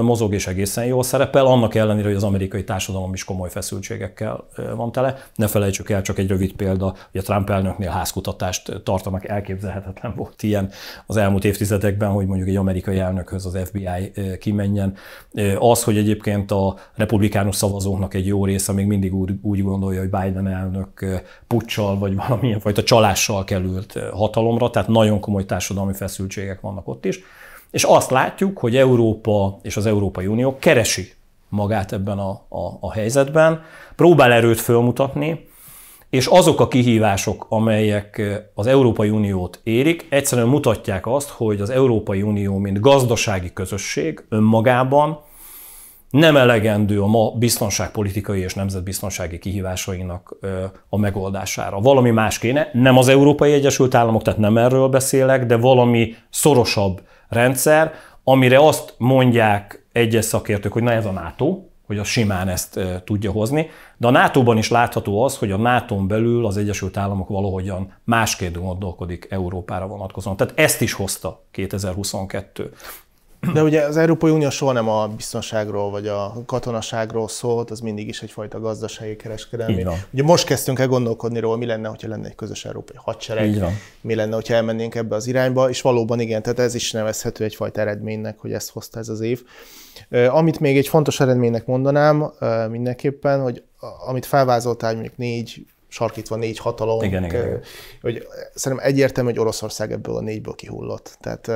[0.02, 4.44] mozog és egészen jól szerepel, annak ellenére, hogy az amerikai társadalom is komoly feszültségekkel
[4.76, 5.16] van tele.
[5.34, 10.42] Ne felejtsük el, csak egy rövid példa, hogy a Trump elnöknél házkutatást tartanak, elképzelhetetlen volt
[10.42, 10.70] ilyen
[11.06, 14.94] az elmúlt évtizedekben, hogy mondjuk egy amerikai elnökhöz az FBI kimenjen.
[15.58, 20.48] Az, hogy egyébként a republikánus szavazóknak egy jó része még mindig úgy, gondolja, hogy Biden
[20.48, 27.04] elnök puccsal vagy valamilyen fajta csalással került hatalomra, tehát nagyon komoly társadalmi feszültségek vannak ott
[27.04, 27.20] is.
[27.70, 31.12] És azt látjuk, hogy Európa és az Európai Unió keresi
[31.48, 33.62] magát ebben a, a, a helyzetben,
[33.96, 35.46] próbál erőt fölmutatni,
[36.10, 38.22] és azok a kihívások, amelyek
[38.54, 45.20] az Európai Uniót érik, egyszerűen mutatják azt, hogy az Európai Unió, mint gazdasági közösség önmagában
[46.10, 50.36] nem elegendő a ma biztonságpolitikai és nemzetbiztonsági kihívásainak
[50.88, 51.80] a megoldására.
[51.80, 57.00] Valami más kéne, nem az Európai Egyesült Államok, tehát nem erről beszélek, de valami szorosabb
[57.28, 57.92] rendszer,
[58.24, 63.30] amire azt mondják egyes szakértők, hogy na ez a NATO, hogy az simán ezt tudja
[63.30, 67.92] hozni, de a NATO-ban is látható az, hogy a NATO-n belül az Egyesült Államok valahogyan
[68.04, 70.36] másként gondolkodik Európára vonatkozóan.
[70.36, 72.72] Tehát ezt is hozta 2022.
[73.52, 78.08] De ugye az Európai Unió soha nem a biztonságról vagy a katonaságról szólt, az mindig
[78.08, 79.86] is egyfajta gazdasági kereskedelmi.
[80.12, 83.64] Ugye most kezdtünk el gondolkodni róla, mi lenne, hogyha lenne egy közös európai hadsereg,
[84.00, 87.80] mi lenne, hogyha elmennénk ebbe az irányba, és valóban igen, tehát ez is nevezhető egyfajta
[87.80, 89.42] eredménynek, hogy ezt hozta ez az év.
[90.28, 92.32] Amit még egy fontos eredménynek mondanám
[92.70, 93.62] mindenképpen, hogy
[94.06, 97.02] amit felvázoltál, mondjuk négy sarkítva négy hatalom.
[97.02, 97.60] Igen, igen, igen.
[98.00, 101.18] Hogy szerintem egyértelmű, hogy Oroszország ebből a négyből kihullott.
[101.20, 101.48] Tehát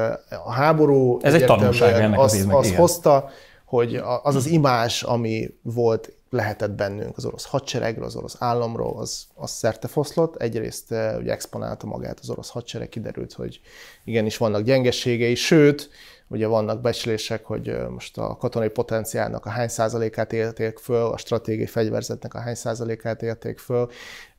[0.45, 3.31] a háború Ez egy tanulság ennek az, az, az hozta,
[3.65, 9.27] hogy az az imás, ami volt, lehetett bennünk az orosz hadseregről, az orosz államról, az,
[9.35, 10.37] az szerte foszlott.
[10.37, 13.61] Egyrészt ugye exponálta magát az orosz hadsereg, kiderült, hogy
[14.05, 15.91] igenis vannak gyengeségei, sőt,
[16.33, 21.67] Ugye vannak becslések, hogy most a katonai potenciálnak a hány százalékát élték föl, a stratégiai
[21.67, 23.91] fegyverzetnek a hány százalékát élték föl,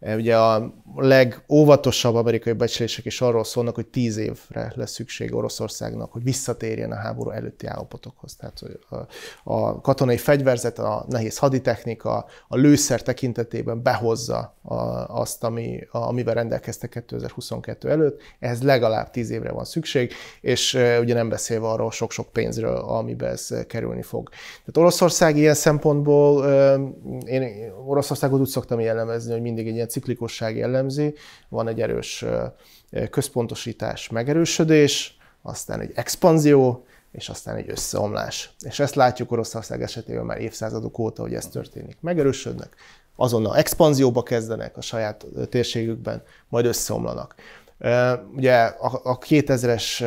[0.05, 6.23] Ugye a legóvatosabb amerikai becslések is arról szólnak, hogy tíz évre lesz szükség Oroszországnak, hogy
[6.23, 8.35] visszatérjen a háború előtti állapotokhoz.
[8.35, 8.79] Tehát hogy
[9.43, 14.55] a, katonai fegyverzet, a nehéz haditechnika, a lőszer tekintetében behozza
[15.07, 18.21] azt, ami, amivel rendelkeztek 2022 előtt.
[18.39, 23.49] Ehhez legalább tíz évre van szükség, és ugye nem beszélve arról sok-sok pénzről, amiben ez
[23.67, 24.29] kerülni fog.
[24.29, 26.45] Tehát Oroszország ilyen szempontból,
[27.25, 31.13] én Oroszországot úgy szoktam jellemezni, hogy mindig egy ilyen ciklikusság jellemzi,
[31.49, 32.25] van egy erős
[33.09, 38.53] központosítás, megerősödés, aztán egy expanzió, és aztán egy összeomlás.
[38.59, 41.97] És ezt látjuk Oroszország esetében már évszázadok óta, hogy ez történik.
[41.99, 42.75] Megerősödnek,
[43.15, 47.35] azonnal expanzióba kezdenek a saját térségükben, majd összeomlanak.
[48.35, 48.61] Ugye
[49.03, 50.01] a 2000-es,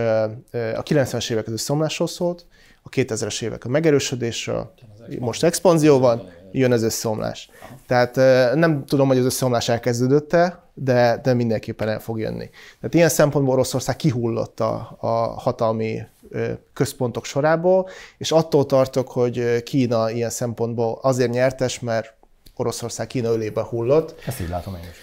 [0.76, 2.46] a 90-es évek az összeomlásról szólt,
[2.82, 4.72] a 2000-es évek a megerősödésről,
[5.18, 7.50] most expanzió van, jön az összeomlás.
[7.86, 8.16] Tehát
[8.54, 12.50] nem tudom, hogy az összeomlás elkezdődött-e, de, de mindenképpen el fog jönni.
[12.80, 15.06] Tehát ilyen szempontból Oroszország kihullott a, a
[15.40, 16.02] hatalmi
[16.72, 17.88] központok sorából,
[18.18, 22.14] és attól tartok, hogy Kína ilyen szempontból azért nyertes, mert
[22.56, 24.14] Oroszország Kína ölébe hullott.
[24.26, 24.96] Ezt így látom én is.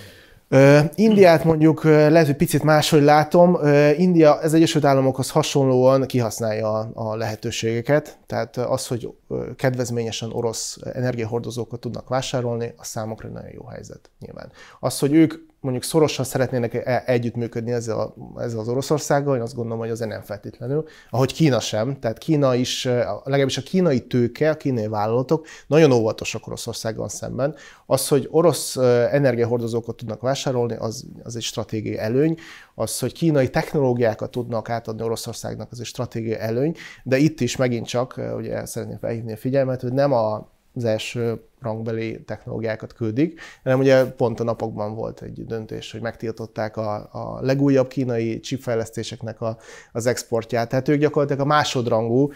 [0.95, 3.57] Indiát mondjuk lehet, hogy picit máshogy látom.
[3.97, 9.13] India az Egyesült Államokhoz hasonlóan kihasználja a lehetőségeket, tehát az, hogy
[9.55, 14.51] kedvezményesen orosz energiahordozókat tudnak vásárolni, a számokra nagyon jó helyzet nyilván.
[14.79, 15.33] Az, hogy ők
[15.63, 19.99] mondjuk szorosan szeretnének e- együttműködni ezzel, a, ezzel az Oroszországgal, én azt gondolom, hogy az
[19.99, 20.85] nem feltétlenül.
[21.09, 22.83] Ahogy Kína sem, tehát Kína is,
[23.23, 27.55] legalábbis a kínai tőke, a kínai vállalatok nagyon óvatosak Oroszországgal szemben.
[27.85, 28.75] Az, hogy orosz
[29.11, 32.37] energiahordozókat tudnak vásárolni, az, az egy stratégiai előny.
[32.75, 36.75] Az, hogy kínai technológiákat tudnak átadni Oroszországnak, az egy stratégiai előny.
[37.03, 41.41] De itt is megint csak, ugye szeretném felhívni a figyelmet, hogy nem a az első
[41.61, 47.39] rangbeli technológiákat küldik, hanem ugye pont a napokban volt egy döntés, hogy megtiltották a, a
[47.41, 49.57] legújabb kínai chipfejlesztéseknek a,
[49.91, 50.69] az exportját.
[50.69, 52.31] Tehát ők gyakorlatilag a másodrangú,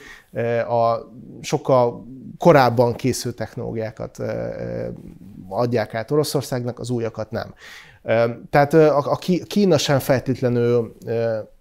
[0.67, 2.05] a sokkal
[2.37, 4.17] korábban készült technológiákat
[5.49, 7.53] adják át Oroszországnak, az újakat nem.
[8.49, 10.97] Tehát a Kína sem feltétlenül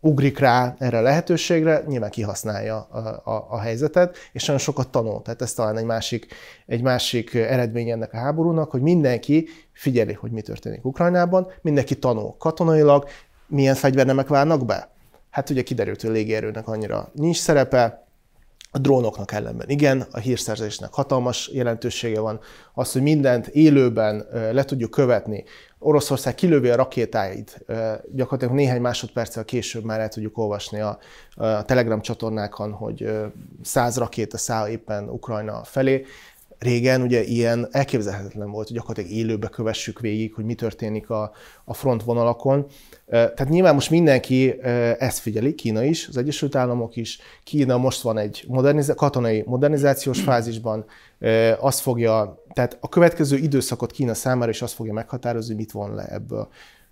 [0.00, 2.98] ugrik rá erre a lehetőségre, nyilván kihasználja a,
[3.30, 5.22] a, a helyzetet, és nagyon sokat tanul.
[5.22, 6.26] Tehát ez talán egy másik,
[6.66, 12.34] egy másik eredmény ennek a háborúnak, hogy mindenki figyeli, hogy mi történik Ukrajnában, mindenki tanul
[12.38, 13.08] katonailag,
[13.46, 14.90] milyen fegyvernemek válnak be.
[15.30, 18.04] Hát ugye kiderült, hogy a légierőnek annyira nincs szerepe,
[18.70, 22.40] a drónoknak ellenben igen, a hírszerzésnek hatalmas jelentősége van.
[22.74, 25.44] Az, hogy mindent élőben le tudjuk követni,
[25.86, 27.64] Oroszország kilövi a rakétáit,
[28.12, 30.98] gyakorlatilag néhány másodperccel később már el tudjuk olvasni a,
[31.34, 33.10] a Telegram csatornákon, hogy
[33.62, 36.04] száz rakéta száll éppen Ukrajna felé.
[36.58, 41.32] Régen ugye ilyen elképzelhetetlen volt, hogy gyakorlatilag élőbe kövessük végig, hogy mi történik a,
[41.64, 42.66] a frontvonalakon.
[43.06, 44.62] Tehát nyilván most mindenki
[44.98, 47.18] ezt figyeli, Kína is, az Egyesült Államok is.
[47.44, 50.84] Kína most van egy moderniz- katonai modernizációs fázisban,
[51.60, 56.04] azt fogja, tehát a következő időszakot Kína számára is azt fogja meghatározni, mit von le
[56.04, 56.48] ebből.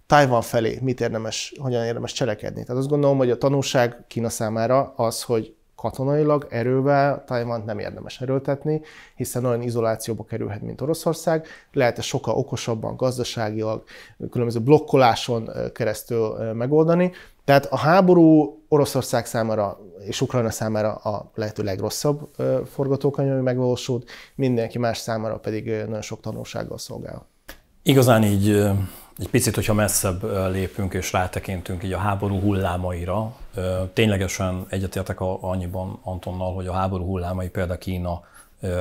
[0.07, 2.63] Taiwan felé mit érdemes, hogyan érdemes cselekedni.
[2.63, 8.21] Tehát azt gondolom, hogy a tanulság Kína számára az, hogy katonailag erővel Taiwan nem érdemes
[8.21, 8.81] erőltetni,
[9.15, 11.47] hiszen olyan izolációba kerülhet, mint Oroszország.
[11.73, 13.83] Lehet ezt sokkal okosabban, gazdaságilag,
[14.31, 17.13] különböző blokkoláson keresztül megoldani.
[17.45, 22.29] Tehát a háború Oroszország számára és Ukrajna számára a lehető legrosszabb
[22.67, 27.27] forgatókönyv, ami megvalósult, mindenki más számára pedig nagyon sok tanulsággal szolgál.
[27.83, 28.71] Igazán így
[29.19, 33.37] egy picit, hogyha messzebb lépünk és rátekintünk így a háború hullámaira,
[33.93, 38.23] ténylegesen egyetértek annyiban Antonnal, hogy a háború hullámai például Kína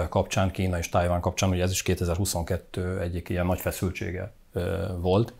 [0.09, 4.31] kapcsán, Kína és Tájván kapcsán, ugye ez is 2022 egyik ilyen nagy feszültsége
[4.99, 5.33] volt.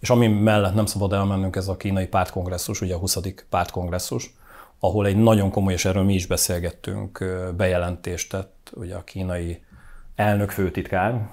[0.00, 3.18] És ami mellett nem szabad elmennünk, ez a kínai pártkongresszus, ugye a 20.
[3.48, 4.34] pártkongresszus,
[4.78, 7.24] ahol egy nagyon komoly, és erről mi is beszélgettünk,
[7.56, 9.62] bejelentést tett ugye a kínai
[10.14, 11.28] elnök főtitkár,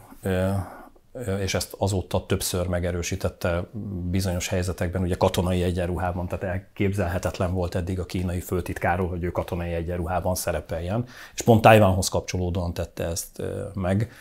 [1.40, 3.64] és ezt azóta többször megerősítette
[4.10, 9.74] bizonyos helyzetekben, ugye katonai egyenruhában, tehát elképzelhetetlen volt eddig a kínai főtitkáról, hogy ő katonai
[9.74, 13.42] egyenruhában szerepeljen, és pont Tajvánhoz kapcsolódóan tette ezt
[13.74, 14.12] meg.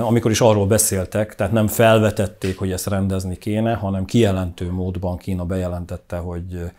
[0.00, 5.44] Amikor is arról beszéltek, tehát nem felvetették, hogy ezt rendezni kéne, hanem kijelentő módban Kína
[5.44, 6.70] bejelentette, hogy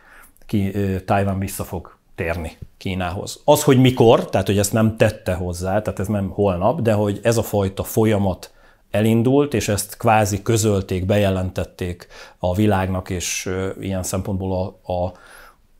[0.46, 0.72] ki,
[1.06, 3.42] Tajván vissza fog térni Kínához.
[3.46, 7.20] Az, hogy mikor, tehát hogy ezt nem tette hozzá, tehát ez nem holnap, de hogy
[7.24, 8.54] ez a fajta folyamat
[8.96, 15.14] elindult, és ezt kvázi közölték, bejelentették a világnak, és ilyen szempontból a, a,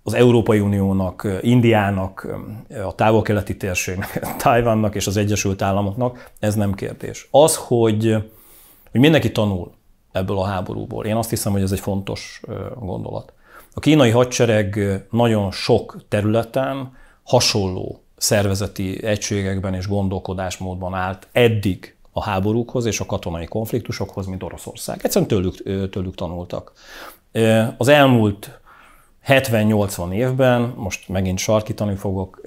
[0.04, 2.28] az Európai Uniónak, Indiának,
[2.86, 7.28] a távol-keleti térségnek, Tajvannak és az Egyesült Államoknak, ez nem kérdés.
[7.32, 8.12] Az, hogy,
[8.92, 9.72] hogy mindenki tanul
[10.12, 12.42] ebből a háborúból, én azt hiszem, hogy ez egy fontos
[12.80, 13.34] gondolat.
[13.74, 14.80] A kínai hadsereg
[15.12, 16.92] nagyon sok területen
[17.24, 25.00] hasonló szervezeti egységekben és gondolkodásmódban állt eddig a háborúkhoz és a katonai konfliktusokhoz, mint Oroszország.
[25.04, 26.72] Egyszerűen tőlük, tőlük tanultak.
[27.78, 28.60] Az elmúlt
[29.28, 32.42] 70-80 évben, most megint sarkítani fogok,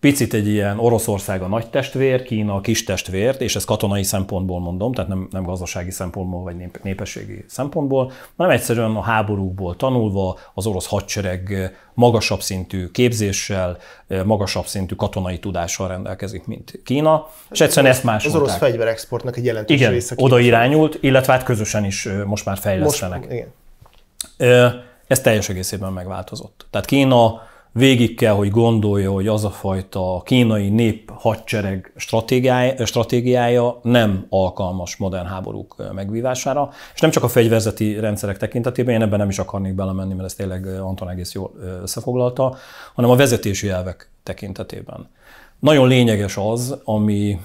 [0.00, 4.60] picit egy ilyen Oroszország a nagy testvér, Kína a kis testvér, és ez katonai szempontból
[4.60, 10.38] mondom, tehát nem, nem gazdasági szempontból vagy nép, népességi szempontból, hanem egyszerűen a háborúkból tanulva
[10.54, 13.76] az orosz hadsereg magasabb szintű képzéssel,
[14.24, 18.40] magasabb szintű katonai tudással rendelkezik, mint Kína, és egyszerűen ezt másolták.
[18.40, 20.14] Az orosz fegyverexportnak egy jelentős igen, része.
[20.18, 23.18] oda irányult, illetve hát közösen is most már fejlesztenek.
[23.18, 24.86] Most, igen.
[25.06, 26.66] Ez teljes egészében megváltozott.
[26.70, 27.42] Tehát Kína
[27.72, 34.96] végig kell, hogy gondolja, hogy az a fajta kínai nép hadsereg stratégiája, stratégiája nem alkalmas
[34.96, 39.74] modern háborúk megvívására, és nem csak a fegyverzeti rendszerek tekintetében, én ebben nem is akarnék
[39.74, 41.52] belemenni, mert ezt tényleg Anton egész jól
[41.82, 42.56] összefoglalta,
[42.94, 45.08] hanem a vezetési elvek tekintetében.
[45.58, 47.40] Nagyon lényeges az, ami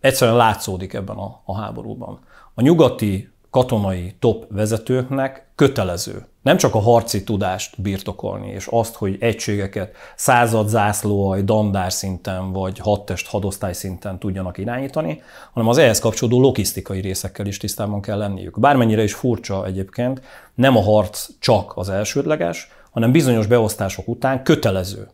[0.00, 2.18] egyszerűen látszódik ebben a, a háborúban.
[2.54, 9.16] A nyugati katonai top vezetőknek kötelező nem csak a harci tudást birtokolni, és azt, hogy
[9.20, 16.40] egységeket század zászlóaj, dandár szinten, vagy hadtest hadosztály szinten tudjanak irányítani, hanem az ehhez kapcsolódó
[16.40, 18.60] logisztikai részekkel is tisztában kell lenniük.
[18.60, 20.20] Bármennyire is furcsa egyébként,
[20.54, 25.08] nem a harc csak az elsődleges, hanem bizonyos beosztások után kötelező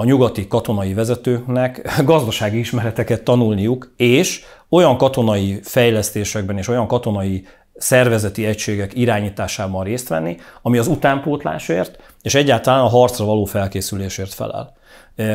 [0.00, 8.46] a nyugati katonai vezetőknek gazdasági ismereteket tanulniuk, és olyan katonai fejlesztésekben és olyan katonai szervezeti
[8.46, 14.76] egységek irányításában részt venni, ami az utánpótlásért és egyáltalán a harcra való felkészülésért felel.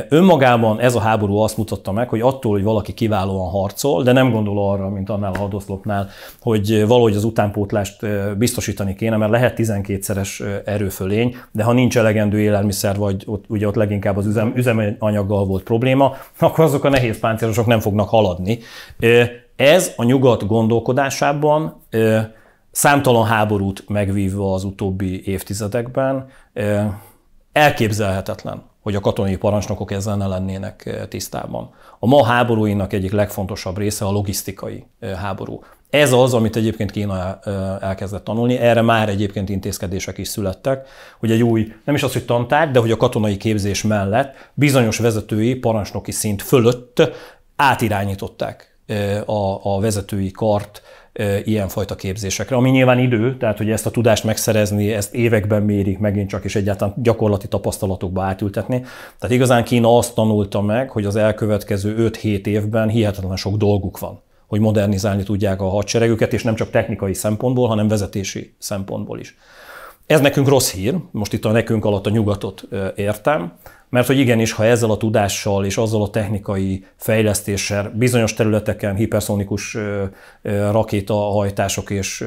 [0.10, 4.32] Önmagában ez a háború azt mutatta meg, hogy attól, hogy valaki kiválóan harcol, de nem
[4.32, 6.10] gondol arra, mint annál a hadoszlopnál,
[6.42, 8.06] hogy valahogy az utánpótlást
[8.38, 13.76] biztosítani kéne, mert lehet 12-szeres erőfölény, de ha nincs elegendő élelmiszer, vagy ott, ugye ott
[13.76, 18.60] leginkább az üzem, üzemanyaggal volt probléma, akkor azok a nehéz páncélosok nem fognak haladni.
[19.56, 21.82] Ez a nyugat gondolkodásában
[22.72, 26.28] számtalan háborút megvívva az utóbbi évtizedekben
[27.52, 31.70] elképzelhetetlen, hogy a katonai parancsnokok ezzel ne lennének tisztában.
[32.00, 35.64] A ma háborúinak egyik legfontosabb része a logisztikai háború.
[35.90, 37.40] Ez az, amit egyébként Kína
[37.82, 40.88] elkezdett tanulni, erre már egyébként intézkedések is születtek,
[41.20, 44.98] hogy egy új, nem is az, hogy tantárgy, de hogy a katonai képzés mellett bizonyos
[44.98, 47.12] vezetői, parancsnoki szint fölött
[47.56, 48.78] átirányították
[49.26, 50.82] a, a vezetői kart
[51.44, 56.30] ilyenfajta képzésekre, ami nyilván idő, tehát hogy ezt a tudást megszerezni, ezt években mérik megint
[56.30, 58.80] csak, és egyáltalán gyakorlati tapasztalatokba átültetni.
[59.20, 64.24] Tehát igazán Kína azt tanulta meg, hogy az elkövetkező 5-7 évben hihetetlen sok dolguk van
[64.48, 69.38] hogy modernizálni tudják a hadseregüket, és nem csak technikai szempontból, hanem vezetési szempontból is.
[70.06, 73.54] Ez nekünk rossz hír, most itt a nekünk alatt a nyugatot értem,
[73.96, 79.78] mert hogy igenis, ha ezzel a tudással és azzal a technikai fejlesztéssel bizonyos területeken hiperszonikus
[80.72, 82.26] rakétahajtások és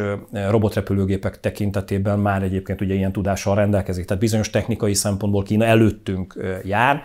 [0.50, 4.04] robotrepülőgépek tekintetében már egyébként ugye ilyen tudással rendelkezik.
[4.04, 7.02] Tehát bizonyos technikai szempontból Kína előttünk jár,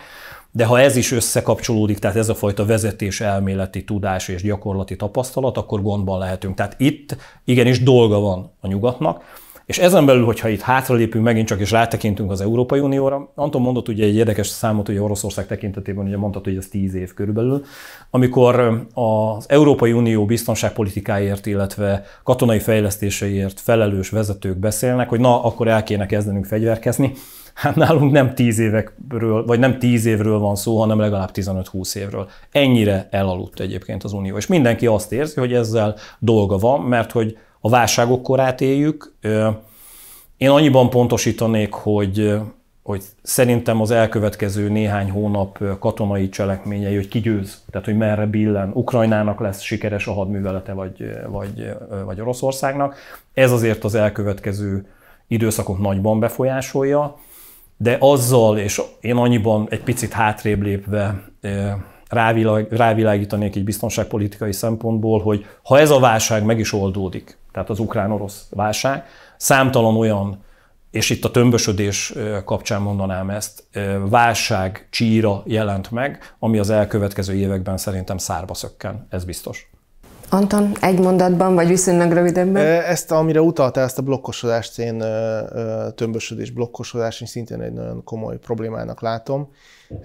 [0.51, 5.57] de ha ez is összekapcsolódik, tehát ez a fajta vezetés elméleti tudás és gyakorlati tapasztalat,
[5.57, 6.55] akkor gondban lehetünk.
[6.55, 9.23] Tehát itt igenis dolga van a nyugatnak,
[9.65, 13.87] és ezen belül, hogyha itt hátralépünk megint csak, és rátekintünk az Európai Unióra, Anton mondott
[13.87, 17.63] ugye egy érdekes számot, hogy Oroszország tekintetében ugye mondta, hogy ez 10 év körülbelül,
[18.09, 25.83] amikor az Európai Unió biztonságpolitikáért, illetve katonai fejlesztéseiért felelős vezetők beszélnek, hogy na, akkor el
[25.83, 27.13] kéne kezdenünk fegyverkezni,
[27.53, 32.29] Hát nálunk nem 10 évekről, vagy nem 10 évről van szó, hanem legalább 15-20 évről.
[32.51, 34.37] Ennyire elaludt egyébként az Unió.
[34.37, 39.13] És mindenki azt érzi, hogy ezzel dolga van, mert hogy a válságok korát éljük.
[40.37, 42.39] Én annyiban pontosítanék, hogy,
[42.83, 49.39] hogy szerintem az elkövetkező néhány hónap katonai cselekményei, hogy kigyőz, tehát hogy merre billen, Ukrajnának
[49.39, 51.73] lesz sikeres a hadművelete, vagy, vagy,
[52.05, 52.95] vagy Oroszországnak.
[53.33, 54.85] Ez azért az elkövetkező
[55.27, 57.17] időszakok nagyban befolyásolja,
[57.77, 61.23] de azzal, és én annyiban egy picit hátrébb lépve
[62.09, 67.79] rávilág, rávilágítanék egy biztonságpolitikai szempontból, hogy ha ez a válság meg is oldódik, tehát az
[67.79, 69.05] ukrán-orosz válság,
[69.37, 70.43] számtalan olyan,
[70.91, 72.13] és itt a tömbösödés
[72.45, 73.63] kapcsán mondanám ezt,
[74.09, 79.71] válság csíra jelent meg, ami az elkövetkező években szerintem szárba szökken, ez biztos.
[80.29, 82.65] Anton, egy mondatban, vagy viszonylag rövidebben?
[82.65, 85.03] Ezt, amire utaltál, ezt a blokkosodást, én
[85.95, 89.51] tömbösödés, blokkosodás, én szintén egy nagyon komoly problémának látom.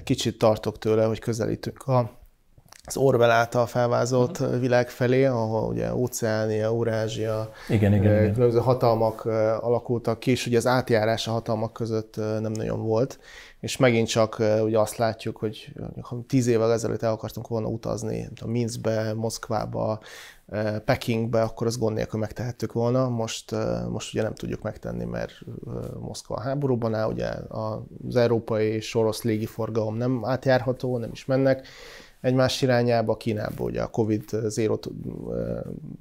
[0.05, 2.11] Kicsit tartok tőle, hogy közelítünk a
[2.89, 8.33] az Orwell által felvázolt világ felé, ahol ugye Óceánia, Eurázsia, igen, igen, igen.
[8.33, 9.25] különböző hatalmak
[9.61, 13.19] alakultak ki, és ugye az átjárás a hatalmak között nem nagyon volt.
[13.61, 18.29] És megint csak ugye azt látjuk, hogy ha tíz évvel ezelőtt el akartunk volna utazni
[18.41, 20.01] a Minskbe, Moszkvába,
[20.85, 23.09] Pekingbe, akkor az gond nélkül megtehettük volna.
[23.09, 23.55] Most,
[23.89, 25.33] most ugye nem tudjuk megtenni, mert
[26.01, 31.67] Moszkva a háborúban áll, ugye az európai és orosz légiforgalom nem átjárható, nem is mennek,
[32.21, 34.79] egymás irányába, Kínába ugye a Covid zero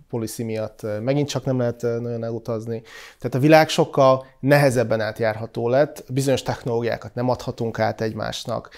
[0.09, 2.81] policy miatt megint csak nem lehet nagyon elutazni.
[3.19, 8.69] Tehát a világ sokkal nehezebben átjárható lett, bizonyos technológiákat nem adhatunk át egymásnak,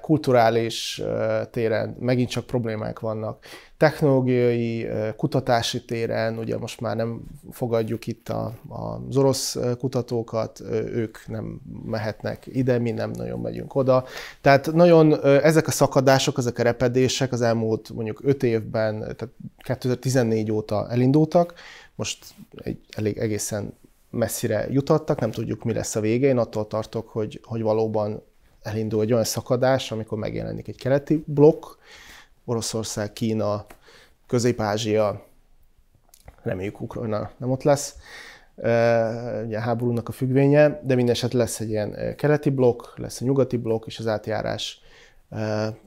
[0.00, 1.02] kulturális
[1.50, 3.44] téren megint csak problémák vannak
[3.78, 7.20] technológiai, kutatási téren, ugye most már nem
[7.50, 14.04] fogadjuk itt a, az orosz kutatókat, ők nem mehetnek ide, mi nem nagyon megyünk oda.
[14.40, 20.52] Tehát nagyon ezek a szakadások, ezek a repedések az elmúlt mondjuk öt évben, tehát 2014
[20.52, 21.54] óta elindultak,
[21.94, 22.24] most
[22.56, 23.74] egy elég egészen
[24.10, 26.28] messzire jutottak, nem tudjuk, mi lesz a vége.
[26.28, 28.22] Én attól tartok, hogy, hogy valóban
[28.62, 31.64] elindul egy olyan szakadás, amikor megjelenik egy keleti blokk,
[32.48, 33.66] Oroszország, Kína,
[34.26, 35.26] Közép-Ázsia,
[36.42, 37.96] reméljük Ukrajna nem ott lesz,
[39.44, 43.26] ugye a háborúnak a függvénye, de minden eset lesz egy ilyen keleti blokk, lesz egy
[43.26, 44.80] nyugati blokk, és az átjárás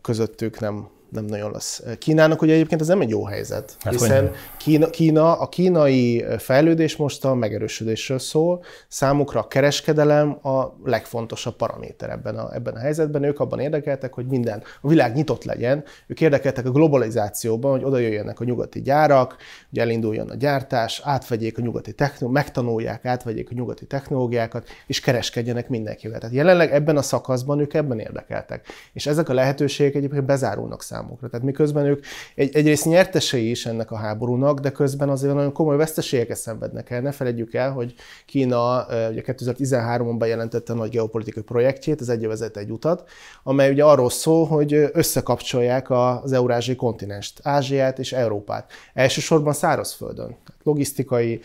[0.01, 1.83] közöttük nem, nem nagyon lesz.
[1.99, 6.95] Kínának ugye egyébként ez nem egy jó helyzet, hát hiszen Kína, Kína, a kínai fejlődés
[6.95, 13.23] most a megerősödésről szól, számukra a kereskedelem a legfontosabb paraméter ebben a, ebben a helyzetben.
[13.23, 17.97] Ők abban érdekeltek, hogy minden, a világ nyitott legyen, ők érdekeltek a globalizációban, hogy oda
[17.97, 19.35] jöjjenek a nyugati gyárak,
[19.69, 25.69] hogy elinduljon a gyártás, átvegyék a nyugati technológiát, megtanulják, átvegyék a nyugati technológiákat, és kereskedjenek
[25.69, 26.19] mindenkivel.
[26.19, 28.67] Tehát jelenleg ebben a szakaszban ők ebben érdekeltek.
[28.93, 31.29] És ezek a lehetőségek egyébként bezárulnak számukra számukra.
[31.29, 35.77] Tehát miközben ők egy, egyrészt nyertesei is ennek a háborúnak, de közben azért nagyon komoly
[35.77, 37.01] veszteségeket szenvednek el.
[37.01, 37.93] Ne felejtjük el, hogy
[38.25, 43.09] Kína ugye 2013-ban bejelentette a nagy geopolitikai projektjét, az egy egy utat,
[43.43, 48.71] amely ugye arról szól, hogy összekapcsolják az eurázsiai kontinenst, Ázsiát és Európát.
[48.93, 51.39] Elsősorban szárazföldön logisztikai,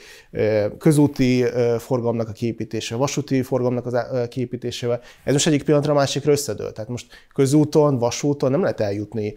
[0.78, 1.44] közúti
[1.78, 5.00] forgalomnak a kiépítése, vasúti forgalomnak a kiépítésével.
[5.24, 6.72] Ez most egyik pillanatra a másikra összedől.
[6.72, 9.34] Tehát most közúton, vasúton nem lehet eljutni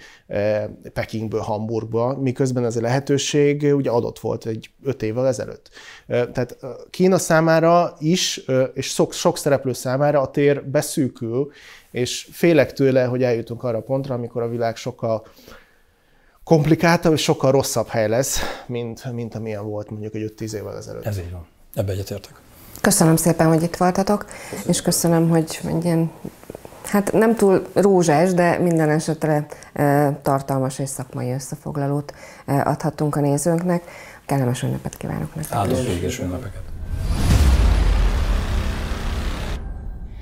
[0.93, 5.69] Pekingből Hamburgba, miközben ez a lehetőség ugye adott volt egy öt évvel ezelőtt.
[6.07, 6.57] Tehát
[6.89, 8.41] Kína számára is,
[8.73, 11.51] és sok, sok szereplő számára a tér beszűkül,
[11.91, 15.25] és félek tőle, hogy eljutunk arra a pontra, amikor a világ sokkal
[16.49, 21.05] komplikáltabb és sokkal rosszabb hely lesz, mint, mint amilyen volt mondjuk egy 5-10 évvel ezelőtt.
[21.05, 21.47] Ez így van.
[21.73, 22.31] Ebbe egyetértek.
[22.81, 24.63] Köszönöm szépen, hogy itt voltatok, köszönöm.
[24.67, 26.11] és köszönöm, hogy egy ilyen,
[26.83, 29.45] hát nem túl rózsás, de minden esetre
[30.21, 32.13] tartalmas és szakmai összefoglalót
[32.45, 33.83] adhattunk a nézőnknek.
[34.25, 35.57] Kellemes ünnepet kívánok nektek.
[35.57, 35.87] Áldott
[36.19, 36.61] ünnepeket.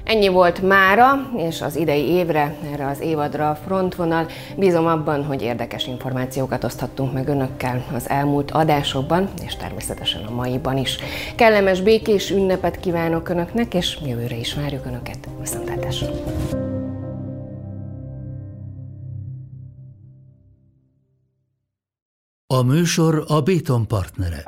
[0.07, 4.27] Ennyi volt mára, és az idei évre, erre az évadra a frontvonal.
[4.55, 10.77] Bízom abban, hogy érdekes információkat oszthattunk meg önökkel az elmúlt adásokban, és természetesen a maiban
[10.77, 10.97] is.
[11.35, 15.27] Kellemes békés ünnepet kívánok önöknek, és jövőre is várjuk önöket.
[15.39, 16.07] Viszontlátásra!
[22.53, 24.43] A műsor a Béton partnere.